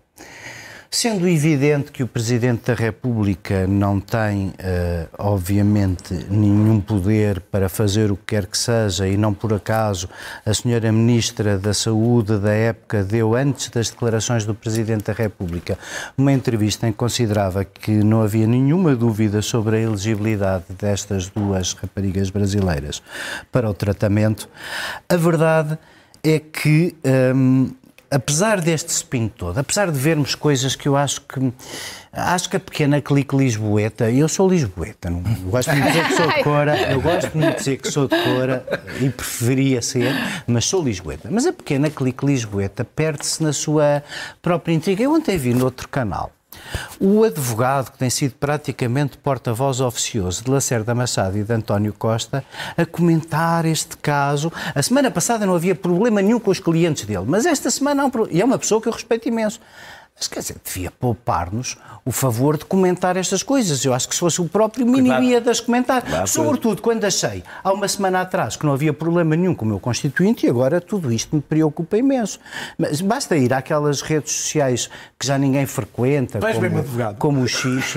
Sendo 0.94 1.26
evidente 1.26 1.90
que 1.90 2.02
o 2.02 2.06
Presidente 2.06 2.66
da 2.66 2.74
República 2.74 3.66
não 3.66 3.98
tem, 3.98 4.52
eh, 4.58 5.06
obviamente, 5.18 6.26
nenhum 6.28 6.82
poder 6.82 7.40
para 7.40 7.66
fazer 7.70 8.12
o 8.12 8.16
que 8.16 8.24
quer 8.26 8.44
que 8.44 8.58
seja, 8.58 9.08
e 9.08 9.16
não 9.16 9.32
por 9.32 9.54
acaso 9.54 10.06
a 10.44 10.52
Senhora 10.52 10.92
Ministra 10.92 11.58
da 11.58 11.72
Saúde 11.72 12.38
da 12.38 12.52
época 12.52 13.02
deu, 13.02 13.34
antes 13.34 13.70
das 13.70 13.88
declarações 13.88 14.44
do 14.44 14.54
Presidente 14.54 15.04
da 15.04 15.14
República, 15.14 15.78
uma 16.14 16.30
entrevista 16.30 16.86
em 16.86 16.92
que 16.92 16.98
considerava 16.98 17.64
que 17.64 17.90
não 17.90 18.20
havia 18.20 18.46
nenhuma 18.46 18.94
dúvida 18.94 19.40
sobre 19.40 19.76
a 19.76 19.80
elegibilidade 19.80 20.64
destas 20.78 21.26
duas 21.26 21.72
raparigas 21.72 22.28
brasileiras 22.28 23.02
para 23.50 23.68
o 23.68 23.72
tratamento, 23.72 24.46
a 25.08 25.16
verdade 25.16 25.78
é 26.22 26.38
que. 26.38 26.94
Hum, 27.34 27.70
apesar 28.12 28.60
deste 28.60 28.90
spin 28.90 29.28
todo, 29.28 29.58
apesar 29.58 29.90
de 29.90 29.98
vermos 29.98 30.34
coisas 30.34 30.76
que 30.76 30.86
eu 30.88 30.96
acho 30.96 31.22
que. 31.22 31.52
Acho 32.14 32.50
que 32.50 32.58
a 32.58 32.60
pequena 32.60 33.00
clique 33.00 33.34
lisboeta, 33.34 34.10
eu 34.10 34.28
sou 34.28 34.46
lisboeta, 34.46 35.08
não, 35.08 35.22
gosto 35.22 35.70
de 35.70 35.80
dizer 35.80 36.08
que 36.08 36.14
sou 36.14 36.26
de 36.28 36.42
Cora, 36.44 36.92
eu 36.92 37.00
gosto 37.00 37.30
de 37.30 37.54
dizer 37.54 37.76
que 37.78 37.90
sou 37.90 38.06
de 38.06 38.22
Cora 38.22 38.82
e 39.00 39.08
preferia 39.08 39.80
ser, 39.80 40.12
mas 40.46 40.66
sou 40.66 40.84
lisboeta. 40.84 41.28
Mas 41.30 41.46
a 41.46 41.54
pequena 41.54 41.88
clique 41.88 42.26
lisboeta 42.26 42.84
perde-se 42.84 43.42
na 43.42 43.54
sua 43.54 44.02
própria 44.42 44.74
intriga. 44.74 45.02
Eu 45.02 45.14
ontem 45.14 45.38
vi 45.38 45.54
no 45.54 45.64
outro 45.64 45.88
canal 45.88 46.30
o 47.00 47.24
advogado, 47.24 47.90
que 47.90 47.98
tem 47.98 48.10
sido 48.10 48.34
praticamente 48.34 49.18
porta-voz 49.18 49.80
oficioso 49.80 50.44
de 50.44 50.50
Lacerda 50.50 50.94
Machado 50.94 51.36
e 51.38 51.42
de 51.42 51.52
António 51.52 51.92
Costa, 51.92 52.44
a 52.76 52.86
comentar 52.86 53.64
este 53.64 53.96
caso. 53.96 54.52
A 54.74 54.82
semana 54.82 55.10
passada 55.10 55.46
não 55.46 55.54
havia 55.54 55.74
problema 55.74 56.22
nenhum 56.22 56.38
com 56.38 56.50
os 56.50 56.60
clientes 56.60 57.04
dele, 57.04 57.24
mas 57.26 57.46
esta 57.46 57.70
semana 57.70 58.02
há 58.02 58.06
um 58.06 58.10
problema. 58.10 58.38
E 58.38 58.40
é 58.40 58.44
uma 58.44 58.58
pessoa 58.58 58.80
que 58.80 58.88
eu 58.88 58.92
respeito 58.92 59.28
imenso. 59.28 59.60
Mas 60.22 60.28
quer 60.28 60.38
dizer, 60.38 60.56
devia 60.64 60.88
poupar-nos 60.88 61.76
o 62.04 62.12
favor 62.12 62.56
de 62.56 62.64
comentar 62.64 63.16
estas 63.16 63.42
coisas. 63.42 63.84
Eu 63.84 63.92
acho 63.92 64.08
que 64.08 64.14
se 64.14 64.20
fosse 64.20 64.40
o 64.40 64.48
próprio 64.48 64.86
mínimo 64.86 65.20
ia 65.20 65.40
das 65.40 65.58
comentar. 65.58 66.00
Claro, 66.00 66.28
Sobretudo 66.28 66.80
quando 66.80 67.04
achei, 67.04 67.42
há 67.64 67.72
uma 67.72 67.88
semana 67.88 68.20
atrás, 68.20 68.54
que 68.54 68.64
não 68.64 68.72
havia 68.72 68.92
problema 68.92 69.34
nenhum 69.34 69.52
com 69.52 69.64
o 69.64 69.68
meu 69.68 69.80
constituinte 69.80 70.46
e 70.46 70.48
agora 70.48 70.80
tudo 70.80 71.12
isto 71.12 71.34
me 71.34 71.42
preocupa 71.42 71.96
imenso. 71.96 72.38
Mas 72.78 73.00
basta 73.00 73.36
ir 73.36 73.52
àquelas 73.52 74.00
redes 74.00 74.30
sociais 74.32 74.88
que 75.18 75.26
já 75.26 75.36
ninguém 75.36 75.66
frequenta, 75.66 76.38
como, 76.38 77.14
como 77.18 77.40
o 77.40 77.48
X, 77.48 77.96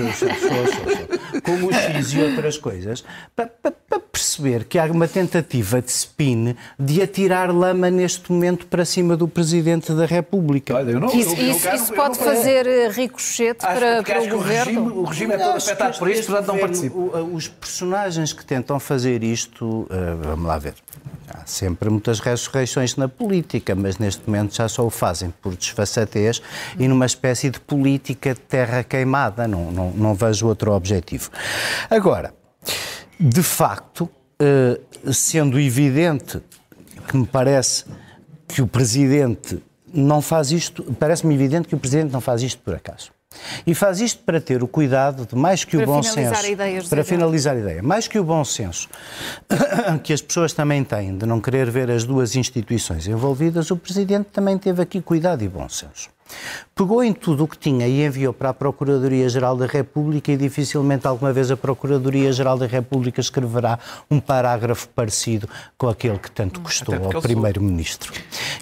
como 1.45 1.67
o 1.67 1.73
X 1.73 2.13
e 2.13 2.19
outras 2.19 2.57
coisas, 2.57 3.03
para, 3.35 3.47
para, 3.47 3.71
para 3.71 3.99
perceber 3.99 4.65
que 4.65 4.79
há 4.79 4.85
uma 4.85 5.07
tentativa 5.07 5.81
de 5.81 5.91
spin 5.91 6.55
de 6.79 7.01
atirar 7.01 7.53
lama 7.53 7.89
neste 7.91 8.31
momento 8.31 8.65
para 8.65 8.83
cima 8.83 9.15
do 9.15 9.27
Presidente 9.27 9.93
da 9.93 10.05
República. 10.05 10.75
Olha, 10.75 10.99
não, 10.99 11.07
isso, 11.07 11.35
eu, 11.35 11.51
isso, 11.51 11.69
isso 11.69 11.93
pode 11.93 12.17
fazer 12.17 12.65
eh, 12.65 12.89
ricochete 12.89 13.59
para, 13.59 14.01
para 14.03 14.23
o 14.23 14.29
governo? 14.29 14.81
O 14.81 14.85
regime, 14.85 14.99
o 14.99 15.03
regime 15.03 15.33
é 15.33 15.37
todo 15.37 15.57
afetado 15.57 15.99
por 15.99 16.09
isto, 16.09 16.25
portanto 16.25 16.47
não 16.47 16.57
participa. 16.57 16.95
Os 16.95 17.47
personagens 17.47 18.33
que 18.33 18.43
tentam 18.43 18.79
fazer 18.79 19.23
isto, 19.23 19.65
uh, 19.65 19.87
vamos 20.21 20.45
lá 20.45 20.57
ver, 20.57 20.73
há 21.29 21.45
sempre 21.45 21.89
muitas 21.89 22.19
ressurreições 22.19 22.95
na 22.95 23.07
política, 23.07 23.75
mas 23.75 23.97
neste 23.97 24.21
momento 24.25 24.55
já 24.55 24.67
só 24.67 24.85
o 24.85 24.89
fazem 24.89 25.33
por 25.41 25.55
desfaçatez 25.55 26.41
e 26.79 26.87
numa 26.87 27.05
espécie 27.05 27.49
de 27.49 27.59
política 27.59 28.33
de 28.33 28.39
terra 28.39 28.83
queimada. 28.83 29.47
Não, 29.47 29.71
não, 29.71 29.91
não 29.91 30.15
vejo 30.15 30.47
outro 30.47 30.71
objetivo. 30.71 31.29
Agora, 31.89 32.33
de 33.19 33.43
facto, 33.43 34.09
eh, 34.39 34.79
sendo 35.11 35.59
evidente 35.59 36.41
que 37.07 37.17
me 37.17 37.25
parece 37.25 37.85
que 38.47 38.61
o 38.61 38.67
Presidente 38.67 39.61
não 39.93 40.21
faz 40.21 40.51
isto, 40.51 40.83
parece-me 40.99 41.33
evidente 41.33 41.67
que 41.67 41.75
o 41.75 41.79
Presidente 41.79 42.11
não 42.11 42.21
faz 42.21 42.41
isto 42.41 42.61
por 42.61 42.75
acaso. 42.75 43.11
E 43.65 43.73
faz 43.73 43.99
isto 43.99 44.23
para 44.23 44.39
ter 44.39 44.63
o 44.63 44.67
cuidado 44.67 45.25
de 45.25 45.35
mais 45.35 45.63
que 45.63 45.77
para 45.77 45.83
o 45.83 45.87
bom 45.87 46.03
senso. 46.03 46.45
Ideias, 46.47 46.87
para 46.87 47.03
finalizar 47.03 47.55
a 47.55 47.59
ideia. 47.59 47.83
Mais 47.83 48.07
que 48.07 48.17
o 48.17 48.23
bom 48.23 48.43
senso 48.45 48.89
que 50.03 50.13
as 50.13 50.21
pessoas 50.21 50.53
também 50.53 50.83
têm 50.83 51.17
de 51.17 51.25
não 51.25 51.41
querer 51.41 51.69
ver 51.69 51.91
as 51.91 52.03
duas 52.03 52.35
instituições 52.35 53.07
envolvidas, 53.07 53.71
o 53.71 53.77
Presidente 53.77 54.27
também 54.31 54.57
teve 54.57 54.81
aqui 54.81 55.01
cuidado 55.01 55.43
e 55.43 55.49
bom 55.49 55.67
senso. 55.67 56.14
Pegou 56.73 57.03
em 57.03 57.13
tudo 57.13 57.45
o 57.45 57.47
que 57.47 57.57
tinha 57.57 57.87
e 57.87 58.05
enviou 58.05 58.33
para 58.33 58.49
a 58.49 58.53
Procuradoria-Geral 58.53 59.55
da 59.55 59.65
República 59.65 60.31
e 60.31 60.37
dificilmente 60.37 61.07
alguma 61.07 61.31
vez 61.31 61.49
a 61.49 61.55
Procuradoria-Geral 61.55 62.57
da 62.57 62.65
República 62.65 63.21
escreverá 63.21 63.79
um 64.09 64.19
parágrafo 64.19 64.89
parecido 64.89 65.47
com 65.77 65.87
aquele 65.87 66.19
que 66.19 66.29
tanto 66.29 66.59
custou 66.59 66.95
ao 66.95 67.21
Primeiro-Ministro. 67.21 68.11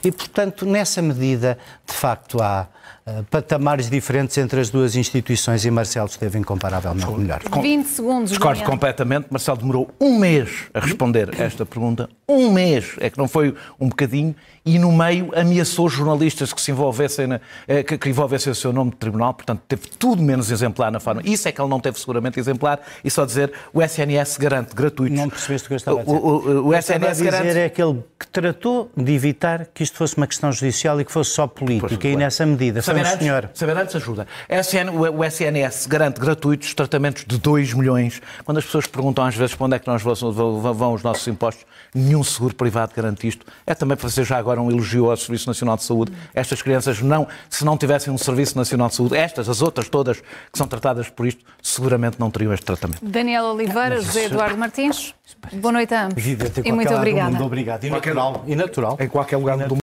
E, 0.03 0.11
portanto, 0.11 0.65
nessa 0.65 1.01
medida, 1.01 1.57
de 1.87 1.93
facto, 1.93 2.41
há 2.41 2.67
uh, 3.07 3.23
patamares 3.31 3.89
diferentes 3.89 4.37
entre 4.37 4.59
as 4.59 4.69
duas 4.69 4.95
instituições 4.95 5.65
e 5.65 5.71
Marcelo 5.71 6.07
esteve 6.07 6.37
incomparavelmente 6.37 7.11
melhor. 7.11 7.41
20 7.61 7.85
segundos. 7.87 8.29
Discordo 8.29 8.63
completamente. 8.63 9.27
Marcelo 9.29 9.57
demorou 9.57 9.89
um 9.99 10.19
mês 10.19 10.65
a 10.73 10.79
responder 10.79 11.29
esta 11.39 11.65
pergunta. 11.65 12.09
Um 12.27 12.51
mês. 12.51 12.95
É 12.99 13.09
que 13.09 13.17
não 13.17 13.27
foi 13.27 13.55
um 13.79 13.89
bocadinho. 13.89 14.35
E 14.65 14.79
no 14.79 14.91
meio 14.91 15.31
ameaçou 15.35 15.89
jornalistas 15.89 16.53
que 16.53 16.61
se 16.61 16.71
envolvessem, 16.71 17.27
na, 17.27 17.41
que, 17.87 17.97
que 17.97 18.09
envolvessem 18.09 18.51
o 18.51 18.55
seu 18.55 18.71
nome 18.73 18.91
de 18.91 18.97
tribunal. 18.97 19.33
Portanto, 19.33 19.61
teve 19.67 19.83
tudo 19.99 20.21
menos 20.21 20.51
exemplar 20.51 20.91
na 20.91 20.99
forma. 20.99 21.21
Isso 21.23 21.47
é 21.47 21.51
que 21.51 21.61
ele 21.61 21.69
não 21.69 21.79
teve 21.79 21.99
seguramente 21.99 22.39
exemplar. 22.39 22.79
E 23.03 23.09
só 23.09 23.25
dizer 23.25 23.51
o 23.73 23.81
SNS 23.81 24.37
garante 24.37 24.75
gratuitos. 24.75 25.17
Não 25.17 25.29
percebeste 25.29 25.65
o 25.65 25.67
que 25.69 25.73
eu 25.73 25.77
estava 25.77 26.01
a 26.01 26.03
dizer. 26.03 26.15
O, 26.15 26.19
o, 26.19 26.67
o 26.67 26.75
SNS 26.75 27.17
dizer 27.17 27.31
garante... 27.31 27.57
é 27.57 27.65
aquele 27.65 28.03
que 28.19 28.27
tratou 28.27 28.91
de 28.95 29.13
evitar 29.13 29.67
que 29.73 29.83
isto 29.83 29.97
fosse 29.97 30.17
uma 30.17 30.27
questão 30.27 30.51
judicial 30.51 30.99
e 30.99 31.05
que 31.05 31.11
fosse 31.11 31.31
só 31.31 31.47
política. 31.47 31.97
Pois, 31.99 32.13
e 32.13 32.15
nessa 32.15 32.45
medida 32.45 32.81
foi 32.81 32.93
saber 32.93 33.07
um 33.07 33.19
senhor. 33.19 33.49
Saber 33.53 33.77
antes 33.77 33.95
ajuda. 33.95 34.27
SN, 34.49 34.89
o 34.89 35.23
SNS 35.23 35.87
garante 35.87 36.19
gratuitos 36.19 36.73
tratamentos 36.73 37.25
de 37.25 37.37
2 37.37 37.73
milhões. 37.73 38.21
Quando 38.43 38.57
as 38.57 38.65
pessoas 38.65 38.87
perguntam 38.87 39.25
às 39.25 39.35
vezes 39.35 39.55
para 39.55 39.65
onde 39.65 39.75
é 39.75 39.79
que 39.79 39.87
nós 39.87 40.01
vão 40.01 40.93
os 40.93 41.03
nossos 41.03 41.27
impostos, 41.27 41.65
nenhum 41.93 42.23
seguro 42.23 42.55
privado 42.55 42.93
garante 42.95 43.27
isto. 43.27 43.45
É 43.65 43.73
também 43.73 43.95
para 43.97 44.09
fazer 44.09 44.23
já 44.23 44.37
agora 44.37 44.61
um 44.61 44.69
elogio 44.71 45.09
ao 45.09 45.17
Serviço 45.17 45.47
Nacional 45.47 45.77
de 45.77 45.83
Saúde. 45.83 46.11
Estas 46.33 46.61
crianças, 46.61 47.01
não, 47.01 47.27
se 47.49 47.63
não 47.63 47.77
tivessem 47.77 48.11
um 48.11 48.17
Serviço 48.17 48.57
Nacional 48.57 48.89
de 48.89 48.95
Saúde, 48.95 49.15
estas, 49.15 49.49
as 49.49 49.61
outras 49.61 49.89
todas 49.89 50.19
que 50.19 50.57
são 50.57 50.67
tratadas 50.67 51.09
por 51.09 51.25
isto, 51.25 51.43
seguramente 51.61 52.19
não 52.19 52.31
teriam 52.31 52.53
este 52.53 52.65
tratamento. 52.65 53.03
Daniel 53.03 53.45
Oliveira, 53.45 54.01
José 54.01 54.25
Eduardo 54.25 54.57
Martins, 54.57 55.13
boa 55.53 55.71
noite 55.71 55.93
a 55.93 56.05
ambos. 56.05 56.23
E 56.63 56.71
muito 56.71 56.93
obrigada. 56.93 57.31
Mundo, 57.31 57.45
obrigado. 57.45 57.83
E 57.83 57.89
natural. 57.89 58.43
E 58.47 58.55
natural. 58.55 58.97
Em 58.99 59.07
qualquer 59.07 59.37
lugar 59.37 59.57
do 59.57 59.75
mundo. 59.75 59.82